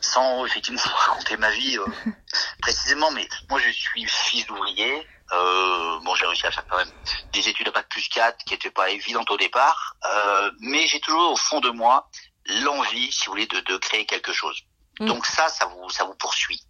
sans 0.01 0.45
effectivement 0.45 0.81
raconter 0.85 1.37
ma 1.37 1.51
vie 1.51 1.77
précisément, 2.61 3.11
mais 3.11 3.27
moi, 3.49 3.59
je 3.59 3.69
suis 3.69 4.05
fils 4.05 4.45
d'ouvrier. 4.47 5.07
Euh, 5.33 5.99
bon, 6.03 6.15
j'ai 6.15 6.25
réussi 6.25 6.47
à 6.47 6.51
faire 6.51 6.65
quand 6.67 6.77
même 6.77 6.91
des 7.33 7.49
études 7.49 7.67
à 7.67 7.71
bac 7.71 7.89
plus 7.89 8.07
4 8.07 8.45
qui 8.45 8.53
n'étaient 8.53 8.71
pas 8.71 8.89
évidentes 8.89 9.29
au 9.29 9.37
départ, 9.37 9.95
euh, 10.05 10.51
mais 10.61 10.87
j'ai 10.87 11.01
toujours 11.01 11.31
au 11.31 11.35
fond 11.35 11.59
de 11.59 11.69
moi 11.69 12.09
l'envie, 12.45 13.11
si 13.11 13.25
vous 13.25 13.33
voulez, 13.33 13.47
de, 13.47 13.59
de 13.59 13.77
créer 13.77 14.05
quelque 14.05 14.31
chose. 14.31 14.61
Mmh. 14.99 15.05
Donc 15.05 15.25
ça, 15.25 15.49
ça 15.49 15.65
vous, 15.65 15.89
ça 15.89 16.05
vous 16.05 16.15
poursuit. 16.15 16.61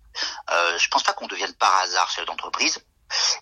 Euh, 0.52 0.78
je 0.80 0.88
pense 0.90 1.04
pas 1.04 1.14
qu'on 1.14 1.28
devienne 1.28 1.54
par 1.54 1.76
hasard 1.82 2.10
chef 2.10 2.26
d'entreprise. 2.26 2.84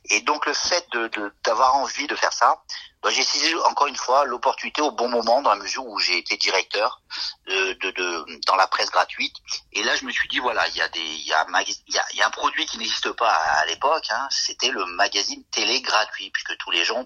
Et 0.10 0.22
donc 0.22 0.46
le 0.46 0.54
fait 0.54 0.86
de 0.92 1.10
d'avoir 1.44 1.76
envie 1.76 2.08
de 2.08 2.16
faire 2.16 2.34
ça, 2.34 2.64
bah, 3.02 3.10
j'ai 3.12 3.24
saisi 3.24 3.54
encore 3.68 3.88
une 3.88 3.96
fois 3.96 4.26
l'opportunité 4.26 4.82
au 4.82 4.92
bon 4.92 5.10
moment 5.10 5.42
dans 5.42 5.52
la 5.52 5.56
mesure 5.58 5.86
où 5.86 6.00
j'ai 6.00 6.18
été 6.18 6.38
directeur 6.38 7.02
de, 7.48 7.74
de, 7.74 7.92
de, 7.92 8.40
dans 8.48 8.56
la 8.56 8.68
presse 8.68 8.90
gratuite. 8.90 9.36
Et 9.74 9.84
là, 9.84 9.96
je 9.96 10.06
me 10.06 10.12
suis 10.12 10.28
dit 10.28 10.40
voilà, 10.40 10.68
il 10.70 10.76
y 10.76 10.82
a 10.82 10.88
des 10.90 11.00
il 11.00 11.28
y 11.28 11.34
a, 11.34 11.46
il 11.62 11.94
y 11.94 11.98
a, 12.00 12.06
y 12.14 12.22
a 12.22 12.28
un 12.28 12.32
produit 12.32 12.66
qui 12.66 12.78
n'existe 12.78 13.12
pas 13.12 13.30
à, 13.30 13.60
à 13.60 13.66
l'époque. 13.68 14.06
Hein, 14.10 14.28
C'était 14.32 14.70
le 14.70 14.86
magazine 14.86 15.44
télé 15.52 15.82
gratuit 15.82 16.30
puisque 16.32 16.58
tous 16.58 16.72
les 16.72 16.84
gens. 16.84 17.06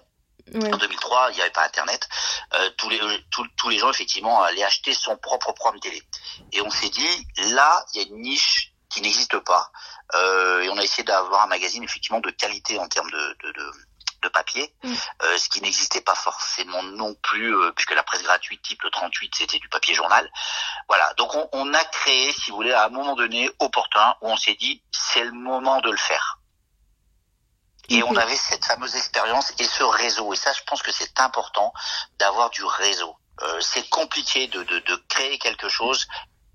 En 0.54 0.76
2003, 0.76 1.28
il 1.30 1.34
n'y 1.36 1.42
avait 1.42 1.50
pas 1.50 1.64
Internet. 1.64 2.08
Euh, 2.54 2.70
tous 2.76 2.88
les 2.88 2.98
tous, 3.30 3.46
tous 3.56 3.68
les 3.68 3.78
gens 3.78 3.90
effectivement 3.90 4.42
allaient 4.42 4.64
acheter 4.64 4.92
son 4.94 5.16
propre 5.16 5.52
programme 5.52 5.80
télé. 5.80 6.02
Et 6.52 6.60
on 6.62 6.70
s'est 6.70 6.88
dit 6.88 7.26
là, 7.52 7.84
il 7.92 8.00
y 8.00 8.04
a 8.04 8.08
une 8.08 8.22
niche 8.22 8.69
qui 8.90 9.00
n'existe 9.00 9.38
pas. 9.38 9.70
Euh, 10.14 10.62
et 10.62 10.68
on 10.68 10.76
a 10.76 10.82
essayé 10.82 11.04
d'avoir 11.04 11.42
un 11.44 11.46
magazine 11.46 11.82
effectivement 11.82 12.20
de 12.20 12.30
qualité 12.30 12.78
en 12.78 12.88
termes 12.88 13.10
de, 13.10 13.36
de, 13.42 13.52
de, 13.52 13.72
de 14.22 14.28
papier, 14.28 14.74
mm. 14.82 14.94
euh, 15.22 15.38
ce 15.38 15.48
qui 15.48 15.62
n'existait 15.62 16.00
pas 16.00 16.14
forcément 16.14 16.82
non 16.82 17.14
plus, 17.14 17.54
euh, 17.54 17.72
puisque 17.72 17.94
la 17.94 18.02
presse 18.02 18.22
gratuite 18.22 18.62
type 18.62 18.82
le 18.82 18.90
38 18.90 19.34
c'était 19.34 19.58
du 19.58 19.68
papier 19.68 19.94
journal. 19.94 20.30
Voilà, 20.88 21.12
donc 21.14 21.34
on, 21.34 21.48
on, 21.52 21.72
a 21.72 21.84
créé, 21.84 22.32
si 22.32 22.50
vous 22.50 22.56
voulez, 22.56 22.72
à 22.72 22.86
un 22.86 22.90
moment 22.90 23.14
donné 23.14 23.50
opportun, 23.60 24.16
où 24.20 24.28
on 24.28 24.36
s'est 24.36 24.56
dit 24.56 24.82
c'est 24.90 25.24
le 25.24 25.32
moment 25.32 25.80
de 25.80 25.90
le 25.90 25.96
faire. 25.96 26.38
Et 27.88 28.04
on 28.04 28.14
avait 28.14 28.36
cette 28.36 28.64
fameuse 28.64 28.94
expérience 28.94 29.52
et 29.58 29.64
ce 29.64 29.82
réseau. 29.82 30.32
Et 30.32 30.36
ça, 30.36 30.52
je 30.52 30.62
pense 30.62 30.80
que 30.80 30.92
c'est 30.92 31.18
important 31.18 31.72
d'avoir 32.20 32.50
du 32.50 32.64
réseau. 32.64 33.16
Euh, 33.42 33.60
c'est 33.60 33.88
compliqué 33.88 34.46
de, 34.48 34.62
de, 34.62 34.78
de, 34.80 34.96
créer 35.08 35.38
quelque 35.38 35.68
chose 35.68 36.06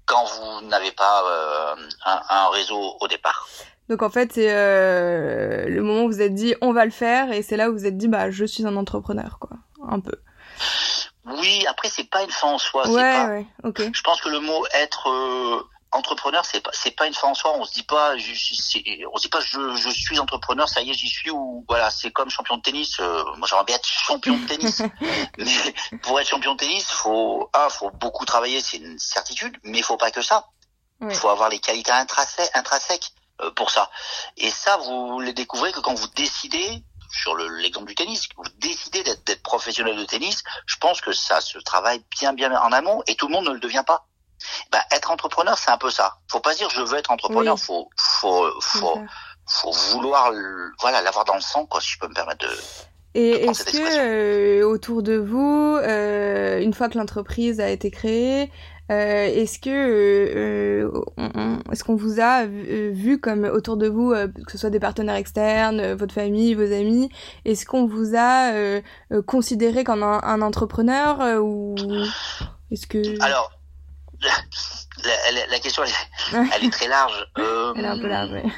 quand 0.05 0.25
vous 0.25 0.67
n'avez 0.67 0.91
pas 0.91 1.24
euh, 1.24 1.75
un, 2.05 2.21
un, 2.29 2.50
réseau 2.50 2.97
au 3.00 3.07
départ. 3.07 3.47
Donc 3.89 4.01
en 4.01 4.09
fait, 4.09 4.33
c'est 4.33 4.51
euh, 4.51 5.67
le 5.67 5.81
moment 5.81 6.03
où 6.03 6.07
vous 6.07 6.21
êtes 6.21 6.33
dit 6.33 6.55
on 6.62 6.74
va 6.74 6.85
le 6.85 6.91
faire 6.91 7.31
et 7.31 7.43
c'est 7.43 7.57
là 7.57 7.69
où 7.69 7.74
vous 7.74 7.79
vous 7.79 7.85
êtes 7.85 7.97
dit 7.97 8.07
bah 8.07 8.31
je 8.31 8.45
suis 8.45 8.65
un 8.65 8.75
entrepreneur 8.75 9.38
quoi, 9.39 9.57
un 9.88 10.00
peu. 10.00 10.15
Oui, 11.25 11.65
après 11.67 11.89
c'est 11.89 12.09
pas 12.09 12.24
une 12.24 12.29
fin 12.29 12.47
en 12.47 12.57
soi. 12.57 12.88
Ouais, 12.89 13.01
pas... 13.01 13.27
ouais, 13.27 13.45
ok. 13.63 13.81
Je 13.93 14.01
pense 14.01 14.21
que 14.21 14.29
le 14.29 14.39
mot 14.39 14.65
être 14.74 15.09
euh, 15.09 15.63
entrepreneur, 15.95 16.45
c'est 16.45 16.61
pas 16.61 16.71
c'est 16.73 16.91
pas 16.91 17.07
une 17.07 17.13
fin 17.13 17.29
en 17.29 17.33
soi. 17.33 17.53
On 17.57 17.65
se 17.65 17.73
dit 17.73 17.83
pas, 17.83 18.17
je, 18.17 18.31
on 19.11 19.17
se 19.17 19.21
dit 19.21 19.29
pas 19.29 19.39
je, 19.39 19.75
je 19.75 19.89
suis 19.89 20.19
entrepreneur, 20.19 20.67
ça 20.69 20.81
y 20.81 20.91
est, 20.91 20.93
j'y 20.93 21.09
suis 21.09 21.31
ou 21.31 21.65
voilà, 21.67 21.89
c'est 21.89 22.11
comme 22.11 22.29
champion 22.29 22.57
de 22.57 22.61
tennis. 22.61 22.99
Euh, 22.99 23.23
moi, 23.37 23.47
j'aimerais 23.47 23.65
bien 23.65 23.75
être 23.75 23.87
champion 23.87 24.37
de 24.37 24.45
tennis, 24.45 24.81
mais 25.37 25.97
pour 26.03 26.19
être 26.19 26.27
champion 26.27 26.53
de 26.53 26.59
tennis, 26.59 26.85
faut 26.85 27.49
un, 27.53 27.69
faut 27.69 27.91
beaucoup 27.91 28.25
travailler, 28.25 28.61
c'est 28.61 28.77
une 28.77 28.99
certitude, 28.99 29.57
mais 29.63 29.79
il 29.79 29.83
faut 29.83 29.97
pas 29.97 30.11
que 30.11 30.21
ça. 30.21 30.47
Il 31.01 31.13
faut 31.13 31.29
avoir 31.29 31.49
les 31.49 31.59
qualités 31.59 31.91
intrinsèques, 31.91 32.51
intrinsèques 32.53 33.11
euh, 33.41 33.51
pour 33.51 33.69
ça. 33.69 33.91
Et 34.37 34.49
ça, 34.49 34.77
vous 34.77 35.19
les 35.19 35.33
découvrez 35.33 35.73
que 35.73 35.81
quand 35.81 35.93
vous 35.93 36.07
décidez, 36.15 36.83
sur 37.11 37.35
l'exemple 37.35 37.87
du 37.87 37.95
tennis, 37.95 38.27
vous 38.37 38.43
décidez 38.59 39.03
d'être 39.03 39.43
professionnel 39.43 39.95
de 39.97 40.05
tennis, 40.05 40.43
je 40.65 40.77
pense 40.77 41.01
que 41.01 41.11
ça 41.11 41.41
se 41.41 41.57
travaille 41.59 42.03
bien 42.19 42.33
bien 42.33 42.51
en 42.59 42.71
amont 42.71 43.03
et 43.07 43.15
tout 43.15 43.27
le 43.27 43.33
monde 43.33 43.45
ne 43.45 43.53
le 43.53 43.59
devient 43.59 43.83
pas. 43.85 44.07
Ben, 44.71 44.81
être 44.91 45.11
entrepreneur, 45.11 45.57
c'est 45.57 45.71
un 45.71 45.77
peu 45.77 45.89
ça. 45.89 46.17
Faut 46.29 46.39
pas 46.39 46.53
dire 46.53 46.69
je 46.69 46.81
veux 46.81 46.97
être 46.97 47.11
entrepreneur, 47.11 47.57
faut 47.57 47.89
faut 47.97 48.49
faut, 48.61 48.99
faut 49.47 49.71
vouloir 49.91 50.31
voilà 50.79 51.01
l'avoir 51.01 51.25
dans 51.25 51.35
le 51.35 51.41
sang 51.41 51.65
quoi, 51.65 51.81
si 51.81 51.91
je 51.91 51.99
peux 51.99 52.07
me 52.07 52.13
permettre 52.13 52.45
de 52.47 52.53
et 53.15 53.45
est-ce 53.45 53.63
que 53.63 54.61
euh, 54.61 54.67
autour 54.67 55.01
de 55.01 55.15
vous, 55.15 55.77
euh, 55.81 56.59
une 56.59 56.73
fois 56.73 56.89
que 56.89 56.97
l'entreprise 56.97 57.61
a 57.61 57.69
été 57.69 57.89
créée, 57.89 58.51
euh, 58.91 59.25
est-ce 59.25 59.57
que 59.57 60.91
est-ce 61.71 61.83
qu'on 61.85 61.95
vous 61.95 62.19
a 62.19 62.45
vu 62.45 63.21
comme 63.21 63.45
autour 63.45 63.77
de 63.77 63.87
vous, 63.87 64.11
que 64.13 64.51
ce 64.51 64.57
soit 64.57 64.69
des 64.69 64.81
partenaires 64.81 65.15
externes, 65.15 65.93
votre 65.93 66.13
famille, 66.13 66.55
vos 66.55 66.73
amis, 66.73 67.09
est-ce 67.45 67.65
qu'on 67.65 67.87
vous 67.87 68.17
a 68.17 68.51
considéré 69.25 69.85
comme 69.85 70.03
un, 70.03 70.19
un 70.21 70.41
entrepreneur 70.41 71.41
ou 71.41 71.75
est-ce 72.71 72.85
que 72.85 73.23
alors 73.23 73.49
la, 74.22 75.48
la, 75.48 75.60
question 75.60 75.84
elle 75.84 75.89
est, 75.89 76.50
elle 76.53 76.63
est, 76.65 76.69
très 76.69 76.88
large. 76.88 77.27
elle 77.38 77.86
est 77.86 77.88
un 77.88 78.00
peu 78.00 78.07
large. 78.07 78.29
Oui. 78.31 78.51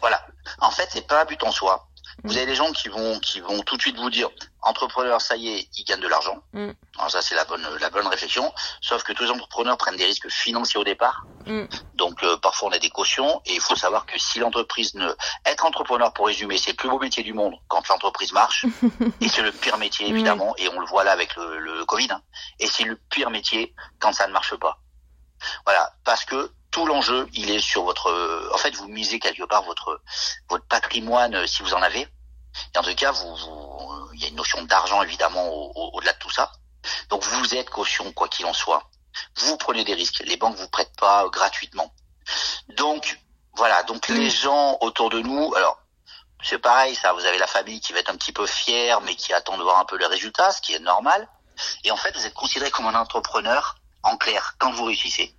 voilà. 0.00 0.26
En 0.60 0.70
fait, 0.70 0.88
c'est 0.90 1.06
pas 1.06 1.22
un 1.22 1.24
but 1.24 1.42
en 1.44 1.52
soi. 1.52 1.90
Vous 2.24 2.36
avez 2.36 2.46
des 2.46 2.54
gens 2.54 2.70
qui 2.72 2.88
vont 2.88 3.18
qui 3.20 3.40
vont 3.40 3.60
tout 3.62 3.76
de 3.76 3.82
suite 3.82 3.96
vous 3.96 4.10
dire 4.10 4.28
entrepreneur, 4.62 5.20
ça 5.20 5.36
y 5.36 5.48
est, 5.48 5.68
ils 5.78 5.84
gagnent 5.84 6.00
de 6.00 6.08
l'argent. 6.08 6.42
Mm. 6.52 6.70
Alors 6.98 7.10
ça 7.10 7.22
c'est 7.22 7.34
la 7.34 7.44
bonne 7.44 7.66
la 7.80 7.90
bonne 7.90 8.06
réflexion. 8.06 8.52
Sauf 8.80 9.02
que 9.02 9.12
tous 9.12 9.24
les 9.24 9.30
entrepreneurs 9.30 9.78
prennent 9.78 9.96
des 9.96 10.04
risques 10.04 10.28
financiers 10.28 10.78
au 10.78 10.84
départ. 10.84 11.24
Mm. 11.46 11.64
Donc 11.94 12.22
euh, 12.22 12.36
parfois 12.36 12.68
on 12.68 12.72
a 12.72 12.78
des 12.78 12.90
cautions 12.90 13.40
et 13.46 13.54
il 13.54 13.60
faut 13.60 13.76
savoir 13.76 14.04
que 14.06 14.18
si 14.18 14.38
l'entreprise 14.38 14.94
ne 14.94 15.08
être 15.46 15.64
entrepreneur 15.64 16.12
pour 16.12 16.26
résumer, 16.26 16.58
c'est 16.58 16.72
le 16.72 16.76
plus 16.76 16.90
beau 16.90 16.98
métier 16.98 17.22
du 17.22 17.32
monde 17.32 17.54
quand 17.68 17.88
l'entreprise 17.88 18.32
marche 18.32 18.66
et 19.20 19.28
c'est 19.28 19.42
le 19.42 19.52
pire 19.52 19.78
métier 19.78 20.08
évidemment 20.08 20.54
et 20.58 20.68
on 20.68 20.78
le 20.78 20.86
voit 20.86 21.04
là 21.04 21.12
avec 21.12 21.34
le, 21.36 21.58
le 21.58 21.84
Covid. 21.86 22.08
Hein. 22.10 22.22
et 22.58 22.66
c'est 22.66 22.84
le 22.84 22.96
pire 22.96 23.30
métier 23.30 23.74
quand 23.98 24.12
ça 24.12 24.26
ne 24.26 24.32
marche 24.32 24.54
pas. 24.56 24.78
Voilà, 25.64 25.92
parce 26.04 26.24
que 26.24 26.52
tout 26.70 26.86
l'enjeu, 26.86 27.28
il 27.34 27.50
est 27.50 27.60
sur 27.60 27.84
votre. 27.84 28.50
En 28.54 28.58
fait, 28.58 28.74
vous 28.76 28.88
misez 28.88 29.18
quelque 29.18 29.44
part 29.44 29.62
votre 29.62 30.00
votre 30.48 30.66
patrimoine 30.66 31.34
euh, 31.34 31.46
si 31.46 31.62
vous 31.62 31.74
en 31.74 31.82
avez. 31.82 32.08
Et 32.74 32.78
en 32.78 32.82
tout 32.82 32.94
cas, 32.94 33.12
vous, 33.12 33.36
vous 33.36 34.10
il 34.14 34.20
y 34.20 34.24
a 34.24 34.28
une 34.28 34.36
notion 34.36 34.62
d'argent 34.64 35.02
évidemment 35.02 35.48
au-delà 35.94 36.12
de 36.12 36.18
tout 36.18 36.30
ça. 36.30 36.52
Donc 37.08 37.24
vous 37.24 37.54
êtes 37.54 37.70
caution 37.70 38.12
quoi 38.12 38.28
qu'il 38.28 38.46
en 38.46 38.52
soit. 38.52 38.90
Vous 39.36 39.56
prenez 39.56 39.84
des 39.84 39.94
risques. 39.94 40.22
Les 40.26 40.36
banques 40.36 40.56
vous 40.56 40.68
prêtent 40.68 40.96
pas 40.98 41.28
gratuitement. 41.28 41.92
Donc 42.76 43.18
voilà. 43.54 43.82
Donc 43.84 44.08
les 44.08 44.30
gens 44.30 44.78
autour 44.80 45.10
de 45.10 45.20
nous, 45.20 45.54
alors 45.54 45.78
c'est 46.42 46.58
pareil, 46.58 46.94
ça. 46.94 47.12
Vous 47.12 47.24
avez 47.24 47.38
la 47.38 47.46
famille 47.46 47.80
qui 47.80 47.92
va 47.92 48.00
être 48.00 48.10
un 48.10 48.16
petit 48.16 48.32
peu 48.32 48.46
fière, 48.46 49.00
mais 49.00 49.14
qui 49.14 49.32
attend 49.32 49.58
de 49.58 49.62
voir 49.62 49.78
un 49.78 49.84
peu 49.84 49.96
les 49.96 50.06
résultats, 50.06 50.52
ce 50.52 50.60
qui 50.60 50.74
est 50.74 50.78
normal. 50.80 51.28
Et 51.84 51.90
en 51.90 51.96
fait, 51.96 52.16
vous 52.16 52.24
êtes 52.24 52.34
considéré 52.34 52.70
comme 52.70 52.86
un 52.86 52.94
entrepreneur 52.94 53.76
en 54.02 54.16
clair 54.16 54.54
quand 54.58 54.72
vous 54.72 54.84
réussissez. 54.84 55.34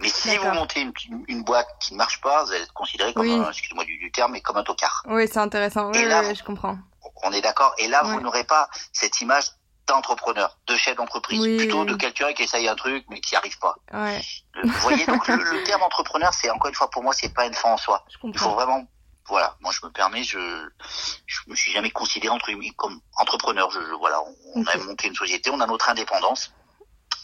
Mais 0.00 0.08
si 0.08 0.36
vous 0.36 0.50
montez 0.52 0.80
une, 0.80 0.92
une, 1.28 1.42
boîte 1.44 1.68
qui 1.80 1.92
ne 1.92 1.98
marche 1.98 2.20
pas, 2.20 2.44
vous 2.44 2.52
allez 2.52 2.62
être 2.62 2.72
considéré 2.72 3.12
comme, 3.12 3.28
un, 3.28 3.50
excusez-moi 3.50 3.84
du, 3.84 4.10
terme, 4.10 4.32
mais 4.32 4.40
comme 4.40 4.56
un 4.56 4.62
tocard. 4.62 5.02
Oui, 5.06 5.28
c'est 5.30 5.38
intéressant. 5.38 5.90
Oui, 5.92 6.04
là, 6.04 6.32
je 6.32 6.42
comprends. 6.42 6.78
On 7.24 7.32
est 7.32 7.42
d'accord. 7.42 7.74
Et 7.78 7.88
là, 7.88 8.02
vous 8.02 8.20
n'aurez 8.20 8.44
pas 8.44 8.68
cette 8.92 9.20
image 9.20 9.44
d'entrepreneur, 9.86 10.58
de 10.66 10.76
chef 10.76 10.96
d'entreprise, 10.96 11.58
plutôt 11.58 11.84
de 11.84 11.94
quelqu'un 11.94 12.32
qui 12.32 12.44
essaye 12.44 12.68
un 12.68 12.74
truc 12.76 13.04
mais 13.10 13.20
qui 13.20 13.34
n'y 13.34 13.38
arrive 13.38 13.58
pas. 13.58 13.76
Ouais. 13.92 14.20
Vous 14.62 14.70
voyez, 14.80 15.04
donc 15.06 15.26
le, 15.28 15.64
terme 15.64 15.82
entrepreneur, 15.82 16.32
c'est 16.32 16.50
encore 16.50 16.68
une 16.68 16.74
fois 16.74 16.88
pour 16.90 17.02
moi, 17.02 17.12
c'est 17.12 17.34
pas 17.34 17.46
une 17.46 17.54
fin 17.54 17.72
en 17.72 17.76
soi. 17.76 18.04
Il 18.22 18.38
faut 18.38 18.50
vraiment, 18.50 18.86
voilà, 19.26 19.56
moi 19.60 19.72
je 19.72 19.84
me 19.84 19.90
permets, 19.90 20.22
je 20.22 20.38
je 21.26 21.40
me 21.48 21.56
suis 21.56 21.72
jamais 21.72 21.90
considéré 21.90 22.32
entre 22.32 22.50
comme 22.76 23.00
entrepreneur. 23.16 23.70
Je, 23.70 23.80
voilà, 23.98 24.22
on, 24.54 24.64
a 24.64 24.76
monté 24.78 25.08
une 25.08 25.16
société, 25.16 25.50
on 25.50 25.60
a 25.60 25.66
notre 25.66 25.88
indépendance, 25.88 26.52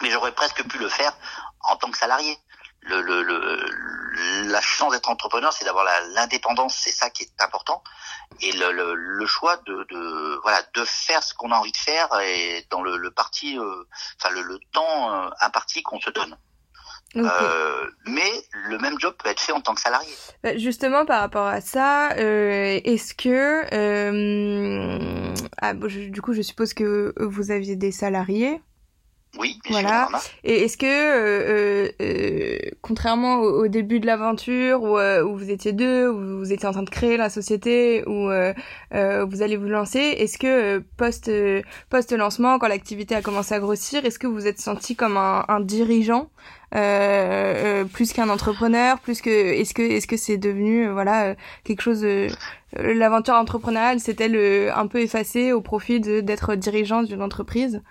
mais 0.02 0.10
j'aurais 0.10 0.32
presque 0.32 0.62
pu 0.68 0.78
le 0.78 0.88
faire 0.88 1.12
en 1.60 1.76
tant 1.76 1.90
que 1.90 1.98
salarié 1.98 2.38
le, 2.82 3.02
le, 3.02 3.22
le, 3.22 4.50
la 4.50 4.60
chance 4.60 4.92
d'être 4.92 5.08
entrepreneur, 5.08 5.52
c'est 5.52 5.64
d'avoir 5.64 5.84
l'indépendance, 6.14 6.76
c'est 6.76 6.92
ça 6.92 7.10
qui 7.10 7.24
est 7.24 7.42
important, 7.42 7.82
et 8.40 8.52
le, 8.52 8.72
le, 8.72 8.94
le 8.94 9.26
choix 9.26 9.56
de, 9.66 9.86
de, 9.90 10.40
voilà 10.42 10.62
de 10.74 10.84
faire 10.84 11.22
ce 11.22 11.34
qu'on 11.34 11.50
a 11.50 11.56
envie 11.56 11.72
de 11.72 11.76
faire 11.76 12.08
et 12.20 12.66
dans 12.70 12.82
le, 12.82 12.96
le 12.96 13.10
parti, 13.10 13.58
euh, 13.58 13.84
enfin 14.20 14.32
le, 14.34 14.42
le, 14.42 14.58
temps 14.72 15.12
euh, 15.12 15.30
imparti 15.40 15.82
qu'on 15.82 16.00
se 16.00 16.10
donne. 16.10 16.36
Euh, 17.16 17.86
mais 18.04 18.30
le 18.52 18.76
même 18.76 19.00
job 19.00 19.14
peut 19.18 19.30
être 19.30 19.40
fait 19.40 19.52
en 19.52 19.62
tant 19.62 19.74
que 19.74 19.80
salarié. 19.80 20.12
Bah, 20.42 20.58
justement, 20.58 21.06
par 21.06 21.20
rapport 21.20 21.46
à 21.46 21.62
ça, 21.62 22.12
euh, 22.12 22.78
est-ce 22.84 23.14
que, 23.14 23.64
euh, 23.72 25.34
ah, 25.56 25.72
bon, 25.72 25.86
du 25.86 26.20
coup, 26.20 26.34
je 26.34 26.42
suppose 26.42 26.74
que 26.74 27.14
vous 27.18 27.50
aviez 27.50 27.76
des 27.76 27.92
salariés. 27.92 28.60
Oui, 29.36 29.60
voilà. 29.68 30.08
Et 30.42 30.64
est-ce 30.64 30.78
que, 30.78 30.86
euh, 30.86 31.88
euh, 31.90 31.92
euh, 32.00 32.58
contrairement 32.80 33.36
au, 33.36 33.68
début 33.68 34.00
de 34.00 34.06
l'aventure 34.06 34.82
où, 34.82 34.98
euh, 34.98 35.22
où, 35.22 35.36
vous 35.36 35.50
étiez 35.50 35.72
deux, 35.72 36.08
où 36.08 36.38
vous 36.38 36.52
étiez 36.52 36.66
en 36.66 36.72
train 36.72 36.82
de 36.82 36.90
créer 36.90 37.18
la 37.18 37.28
société, 37.28 38.02
où 38.06 38.30
euh, 38.30 38.54
vous 39.26 39.42
allez 39.42 39.56
vous 39.56 39.68
lancer, 39.68 39.98
est-ce 39.98 40.38
que 40.38 40.78
post 40.96 41.30
post 41.90 42.12
lancement, 42.12 42.58
quand 42.58 42.68
l'activité 42.68 43.14
a 43.14 43.22
commencé 43.22 43.54
à 43.54 43.60
grossir, 43.60 44.04
est-ce 44.06 44.18
que 44.18 44.26
vous 44.26 44.46
êtes 44.46 44.60
senti 44.60 44.96
comme 44.96 45.18
un, 45.18 45.44
un 45.48 45.60
dirigeant 45.60 46.30
plus 46.72 48.12
qu'un 48.12 48.30
entrepreneur, 48.30 48.98
plus 48.98 49.20
que 49.20 49.30
est-ce 49.30 49.74
que 49.74 49.82
est-ce 49.82 50.06
que 50.06 50.16
c'est 50.16 50.38
devenu 50.38 50.88
voilà 50.88 51.34
quelque 51.64 51.82
chose 51.82 52.04
l'aventure 52.72 53.34
entrepreneuriale 53.34 54.00
s'est-elle 54.00 54.70
un 54.74 54.86
peu 54.86 55.00
effacée 55.00 55.52
au 55.52 55.60
profit 55.60 56.00
d'être 56.00 56.54
dirigeant 56.56 57.02
d'une 57.02 57.22
entreprise? 57.22 57.82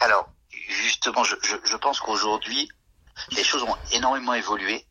Alors 0.00 0.31
justement, 0.72 1.24
je, 1.24 1.36
je, 1.42 1.56
je 1.64 1.76
pense 1.76 2.00
qu'aujourd'hui, 2.00 2.68
les 3.32 3.44
choses 3.44 3.62
ont 3.62 3.76
énormément 3.92 4.34
évolué. 4.34 4.86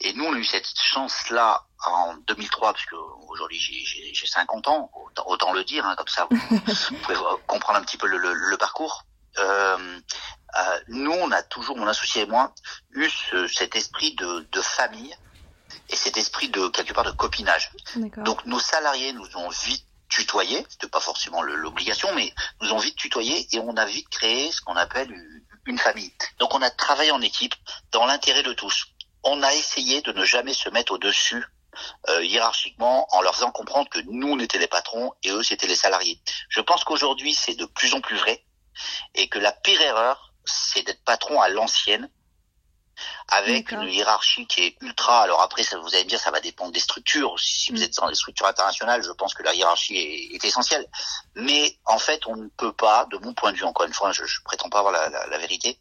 Et 0.00 0.14
nous, 0.14 0.24
on 0.24 0.32
a 0.32 0.38
eu 0.38 0.44
cette 0.44 0.66
chance-là 0.80 1.66
en 1.86 2.14
2003, 2.26 2.72
parce 2.72 2.86
que 2.86 2.96
aujourd'hui 3.28 3.58
j'ai 3.58 4.26
50 4.26 4.68
ans, 4.68 4.90
autant, 5.26 5.52
le 5.52 5.64
dire, 5.64 5.84
hein, 5.86 5.94
comme 5.96 6.08
ça 6.08 6.26
vous, 6.30 6.38
pouvez 7.02 7.18
comprendre 7.46 7.78
un 7.78 7.82
petit 7.82 7.98
peu 7.98 8.06
le, 8.06 8.16
le, 8.16 8.56
parcours. 8.56 9.04
Euh, 9.38 10.00
euh, 10.58 10.80
nous, 10.88 11.12
on 11.12 11.30
a 11.30 11.42
toujours, 11.42 11.76
mon 11.76 11.86
associé 11.86 12.22
et 12.22 12.26
moi, 12.26 12.54
eu 12.92 13.08
ce, 13.10 13.46
cet 13.46 13.76
esprit 13.76 14.14
de, 14.14 14.48
de 14.50 14.60
famille 14.62 15.14
et 15.90 15.96
cet 15.96 16.16
esprit 16.16 16.48
de 16.48 16.68
quelque 16.68 16.92
part 16.92 17.04
de 17.04 17.10
copinage. 17.10 17.70
Donc 18.24 18.44
nos 18.46 18.58
salariés 18.58 19.12
nous 19.12 19.36
ont 19.36 19.50
vite 19.50 19.85
tutoyer, 20.16 20.66
c'était 20.70 20.88
pas 20.88 21.00
forcément 21.00 21.42
l'obligation, 21.42 22.08
mais 22.14 22.32
nous 22.62 22.72
ont 22.72 22.78
vite 22.78 22.96
tutoyé 22.96 23.46
et 23.52 23.58
on 23.58 23.76
a 23.76 23.84
vite 23.84 24.08
créé 24.08 24.50
ce 24.50 24.62
qu'on 24.62 24.74
appelle 24.76 25.14
une 25.66 25.78
famille. 25.78 26.10
Donc 26.38 26.54
on 26.54 26.62
a 26.62 26.70
travaillé 26.70 27.10
en 27.10 27.20
équipe 27.20 27.54
dans 27.92 28.06
l'intérêt 28.06 28.42
de 28.42 28.54
tous. 28.54 28.86
On 29.24 29.42
a 29.42 29.52
essayé 29.54 30.00
de 30.00 30.12
ne 30.12 30.24
jamais 30.24 30.54
se 30.54 30.70
mettre 30.70 30.92
au-dessus 30.92 31.44
euh, 32.08 32.24
hiérarchiquement 32.24 33.06
en 33.14 33.20
leur 33.20 33.34
faisant 33.34 33.50
comprendre 33.50 33.90
que 33.90 33.98
nous 34.06 34.28
on 34.28 34.36
les 34.36 34.66
patrons 34.66 35.12
et 35.22 35.30
eux 35.30 35.42
c'était 35.42 35.66
les 35.66 35.76
salariés. 35.76 36.18
Je 36.48 36.62
pense 36.62 36.82
qu'aujourd'hui 36.84 37.34
c'est 37.34 37.54
de 37.54 37.66
plus 37.66 37.92
en 37.92 38.00
plus 38.00 38.16
vrai 38.16 38.42
et 39.14 39.28
que 39.28 39.38
la 39.38 39.52
pire 39.52 39.82
erreur 39.82 40.32
c'est 40.46 40.82
d'être 40.82 41.04
patron 41.04 41.42
à 41.42 41.50
l'ancienne 41.50 42.08
avec 43.28 43.72
une 43.72 43.82
hiérarchie 43.82 44.46
qui 44.46 44.62
est 44.62 44.76
ultra. 44.80 45.22
Alors 45.22 45.42
après, 45.42 45.62
ça, 45.62 45.78
vous 45.78 45.94
allez 45.94 46.04
me 46.04 46.08
dire, 46.08 46.20
ça 46.20 46.30
va 46.30 46.40
dépendre 46.40 46.72
des 46.72 46.80
structures. 46.80 47.38
Si 47.38 47.72
vous 47.72 47.78
mm. 47.78 47.82
êtes 47.82 47.96
dans 47.96 48.08
des 48.08 48.14
structures 48.14 48.46
internationales, 48.46 49.02
je 49.02 49.10
pense 49.12 49.34
que 49.34 49.42
la 49.42 49.54
hiérarchie 49.54 49.96
est, 49.96 50.34
est, 50.34 50.44
essentielle. 50.44 50.86
Mais 51.34 51.78
en 51.84 51.98
fait, 51.98 52.26
on 52.26 52.36
ne 52.36 52.48
peut 52.48 52.72
pas, 52.72 53.06
de 53.10 53.18
mon 53.18 53.34
point 53.34 53.52
de 53.52 53.56
vue, 53.56 53.64
encore 53.64 53.86
une 53.86 53.92
fois, 53.92 54.12
je, 54.12 54.24
je 54.24 54.42
prétends 54.44 54.68
pas 54.68 54.78
avoir 54.78 54.92
la, 54.92 55.08
la, 55.08 55.26
la, 55.26 55.38
vérité, 55.38 55.78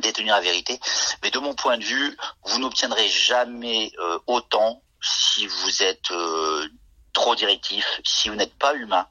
détenir 0.00 0.34
la 0.34 0.40
vérité, 0.40 0.78
mais 1.22 1.30
de 1.30 1.38
mon 1.38 1.54
point 1.54 1.78
de 1.78 1.84
vue, 1.84 2.16
vous 2.44 2.58
n'obtiendrez 2.58 3.08
jamais 3.08 3.92
euh, 3.98 4.18
autant 4.26 4.82
si 5.00 5.46
vous 5.46 5.82
êtes 5.82 6.10
euh, 6.10 6.68
trop 7.12 7.34
directif, 7.34 8.00
si 8.04 8.28
vous 8.28 8.34
n'êtes 8.34 8.56
pas 8.58 8.74
humain, 8.74 9.06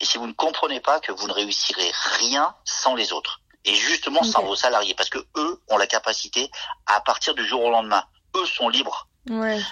et 0.00 0.04
si 0.04 0.18
vous 0.18 0.26
ne 0.26 0.32
comprenez 0.32 0.80
pas 0.80 1.00
que 1.00 1.12
vous 1.12 1.28
ne 1.28 1.32
réussirez 1.32 1.92
rien 2.18 2.54
sans 2.64 2.94
les 2.94 3.12
autres 3.12 3.41
et 3.64 3.74
justement 3.74 4.22
sans 4.22 4.42
vos 4.42 4.56
salariés, 4.56 4.94
parce 4.94 5.10
que 5.10 5.24
eux 5.36 5.62
ont 5.68 5.76
la 5.76 5.86
capacité 5.86 6.50
à 6.86 7.00
partir 7.00 7.34
du 7.34 7.46
jour 7.46 7.62
au 7.62 7.70
lendemain. 7.70 8.04
Eux 8.36 8.46
sont 8.46 8.68
libres 8.68 9.08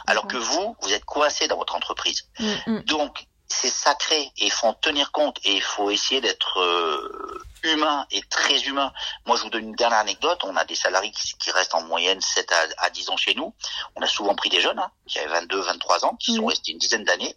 Alors 0.06 0.26
que 0.26 0.37
vous, 0.37 0.76
vous 0.80 0.92
êtes 0.92 1.04
coincé 1.04 1.49
dans 1.49 1.56
votre 1.56 1.75
entreprise. 1.75 2.28
Mm, 2.38 2.52
mm. 2.66 2.80
Donc, 2.85 3.26
c'est 3.49 3.70
sacré 3.70 4.20
et 4.20 4.47
il 4.47 4.52
faut 4.52 4.68
en 4.68 4.75
tenir 4.75 5.11
compte 5.11 5.38
et 5.44 5.56
il 5.56 5.62
faut 5.62 5.90
essayer 5.90 6.20
d'être 6.20 6.61
euh, 6.61 7.42
humain 7.64 8.06
et 8.12 8.23
très 8.23 8.61
humain. 8.62 8.92
Moi, 9.26 9.37
je 9.37 9.42
vous 9.42 9.50
donne 9.50 9.64
une 9.64 9.75
dernière 9.75 9.99
anecdote. 9.99 10.40
On 10.44 10.56
a 10.56 10.64
des 10.64 10.76
salariés 10.76 11.11
qui, 11.11 11.50
restent 11.50 11.75
en 11.75 11.82
moyenne 11.82 12.20
7 12.20 12.52
à, 12.78 12.90
10 12.90 13.11
ans 13.11 13.16
chez 13.16 13.35
nous. 13.35 13.52
On 13.97 14.02
a 14.02 14.06
souvent 14.06 14.37
pris 14.37 14.50
des 14.50 14.61
jeunes 14.61 14.78
hein, 14.78 14.90
qui 15.06 15.18
avaient 15.18 15.40
22, 15.40 15.61
23 15.61 16.04
ans, 16.04 16.16
qui 16.16 16.37
sont 16.37 16.47
restés 16.47 16.73
une 16.73 16.78
dizaine 16.78 17.04
d'années. 17.04 17.35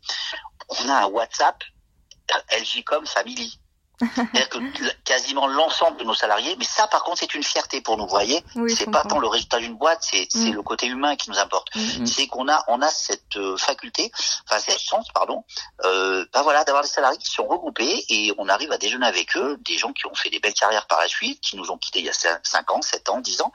On 0.70 0.90
a 0.90 1.04
un 1.04 1.06
WhatsApp 1.08 1.64
euh, 2.32 2.60
LGcom 2.60 3.08
Family. 3.08 3.60
C'est-à-dire 4.16 4.50
que 4.50 5.04
quasiment 5.04 5.48
l'ensemble 5.48 5.98
de 5.98 6.04
nos 6.04 6.14
salariés, 6.14 6.56
mais 6.58 6.66
ça 6.66 6.88
par 6.88 7.04
contre 7.04 7.20
c'est 7.20 7.34
une 7.34 7.44
fierté 7.44 7.82
pour 7.82 7.98
nous, 7.98 8.04
vous 8.04 8.10
voyez. 8.10 8.44
c'est 8.70 8.90
pas 8.90 9.04
tant 9.04 9.20
le 9.20 9.28
résultat 9.28 9.60
d'une 9.60 9.76
boîte, 9.76 10.04
c'est 10.04 10.28
mm. 10.34 10.54
le 10.54 10.62
côté 10.62 10.88
humain 10.88 11.16
qui 11.16 11.30
nous 11.30 11.40
importe. 11.40 11.76
Mm, 11.76 12.02
mm. 12.02 12.06
C'est 12.06 12.28
qu'on 12.28 12.48
a 12.48 12.64
on 12.68 12.82
a 12.82 12.90
cette 12.90 13.38
euh, 13.38 13.58
faculté, 13.58 14.12
enfin 14.48 14.60
cette 14.60 14.80
chance, 14.80 15.08
pardon, 15.14 15.44
euh, 15.86 16.26
ben 16.34 16.42
voilà, 16.42 16.64
d'avoir 16.64 16.84
des 16.84 16.90
salariés 16.90 17.18
qui 17.18 17.32
sont 17.32 17.48
regroupés 17.48 18.06
et 18.10 18.34
on 18.38 18.48
arrive 18.50 18.72
à 18.72 18.78
déjeuner 18.78 19.08
avec 19.08 19.36
eux, 19.38 19.58
des 19.66 19.78
gens 19.78 19.94
qui 19.94 20.06
ont 20.08 20.16
fait 20.16 20.30
des 20.30 20.40
belles 20.40 20.54
carrières 20.54 20.88
par 20.88 21.00
la 21.00 21.08
suite, 21.08 21.42
qui 21.42 21.56
nous 21.56 21.72
ont 21.72 21.78
quittés 21.78 22.00
il 22.00 22.06
y 22.06 22.10
a 22.10 22.40
5 22.44 22.72
ans, 22.72 22.82
7 22.82 23.10
ans, 23.10 23.20
10 23.20 23.42
ans, 23.42 23.52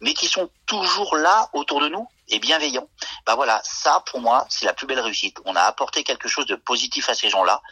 mais 0.00 0.14
qui 0.14 0.26
sont 0.26 0.50
toujours 0.66 1.16
là 1.16 1.48
autour 1.52 1.80
de 1.80 1.88
nous 1.88 2.06
et 2.28 2.38
bienveillants. 2.38 2.88
Ben 3.26 3.34
voilà, 3.34 3.60
ça 3.64 4.02
pour 4.06 4.20
moi 4.20 4.46
c'est 4.48 4.66
la 4.66 4.74
plus 4.74 4.86
belle 4.86 5.00
réussite. 5.00 5.38
On 5.44 5.56
a 5.56 5.62
apporté 5.62 6.04
quelque 6.04 6.28
chose 6.28 6.46
de 6.46 6.56
positif 6.56 7.08
à 7.08 7.14
ces 7.14 7.30
gens-là 7.30 7.62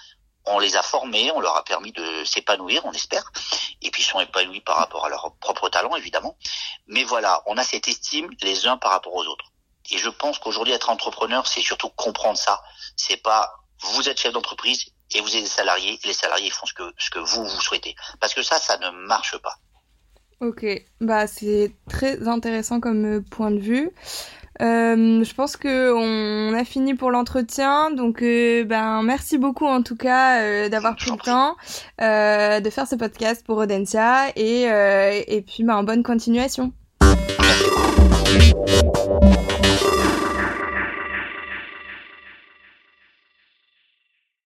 on 0.47 0.59
les 0.59 0.77
a 0.77 0.83
formés, 0.83 1.31
on 1.33 1.41
leur 1.41 1.57
a 1.57 1.65
permis 1.65 1.93
de 1.93 2.25
s'épanouir, 2.25 2.85
on 2.85 2.93
espère, 2.93 3.31
et 3.83 3.91
puis 3.91 4.03
ils 4.03 4.07
sont 4.07 4.21
épanouis 4.21 4.61
par 4.61 4.77
rapport 4.77 5.05
à 5.05 5.09
leur 5.09 5.35
propre 5.41 5.69
talent, 5.69 5.95
évidemment. 5.97 6.37
Mais 6.87 7.05
voilà, 7.05 7.43
on 7.47 7.57
a 7.57 7.65
cette 7.65 7.89
estime 7.89 8.31
les 8.43 8.67
uns 8.67 8.77
par 8.77 8.93
rapport 8.93 9.15
aux 9.15 9.25
autres. 9.25 9.53
Et 9.91 9.99
je 9.99 10.09
pense 10.09 10.39
qu'aujourd'hui, 10.39 10.73
être 10.73 10.91
entrepreneur, 10.91 11.47
c'est 11.47 11.61
surtout 11.61 11.91
comprendre 11.91 12.39
ça. 12.39 12.63
C'est 12.97 13.23
pas 13.23 13.53
vous 13.83 14.09
êtes 14.09 14.19
chef 14.19 14.33
d'entreprise 14.33 14.87
et 15.15 15.21
vous 15.21 15.37
êtes 15.37 15.43
des 15.43 15.49
salariés, 15.49 15.99
les 16.05 16.13
salariés 16.13 16.51
font 16.51 16.67
ce 16.67 16.75
que, 16.75 16.93
ce 16.99 17.11
que 17.11 17.19
vous, 17.19 17.45
vous 17.45 17.61
souhaitez. 17.61 17.95
Parce 18.21 18.35
que 18.35 18.43
ça, 18.43 18.59
ça 18.59 18.79
ne 18.79 18.91
marche 18.91 19.37
pas. 19.39 19.55
Ok, 20.41 20.67
bah 21.01 21.27
c'est 21.27 21.75
très 21.89 22.29
intéressant 22.29 22.79
comme 22.79 23.25
point 23.25 23.51
de 23.51 23.59
vue. 23.59 23.91
Euh, 24.63 25.23
je 25.23 25.35
pense 25.35 25.57
que 25.57 25.93
on 25.93 26.55
a 26.55 26.65
fini 26.65 26.95
pour 26.95 27.11
l'entretien, 27.11 27.91
donc 27.91 28.23
euh, 28.23 28.65
ben 28.65 29.03
merci 29.03 29.39
beaucoup 29.39 29.67
en 29.67 29.83
tout 29.83 29.97
cas 29.97 30.41
euh, 30.41 30.69
d'avoir 30.69 30.97
pris 30.97 31.11
le 31.11 31.19
temps 31.19 31.57
euh, 32.01 32.61
de 32.61 32.71
faire 32.71 32.87
ce 32.87 32.95
podcast 32.95 33.45
pour 33.45 33.59
Audencia. 33.59 34.29
Et 34.37 34.63
et 34.65 35.43
puis 35.43 35.65
ben 35.65 35.83
bonne 35.83 36.03
continuation. 36.03 36.73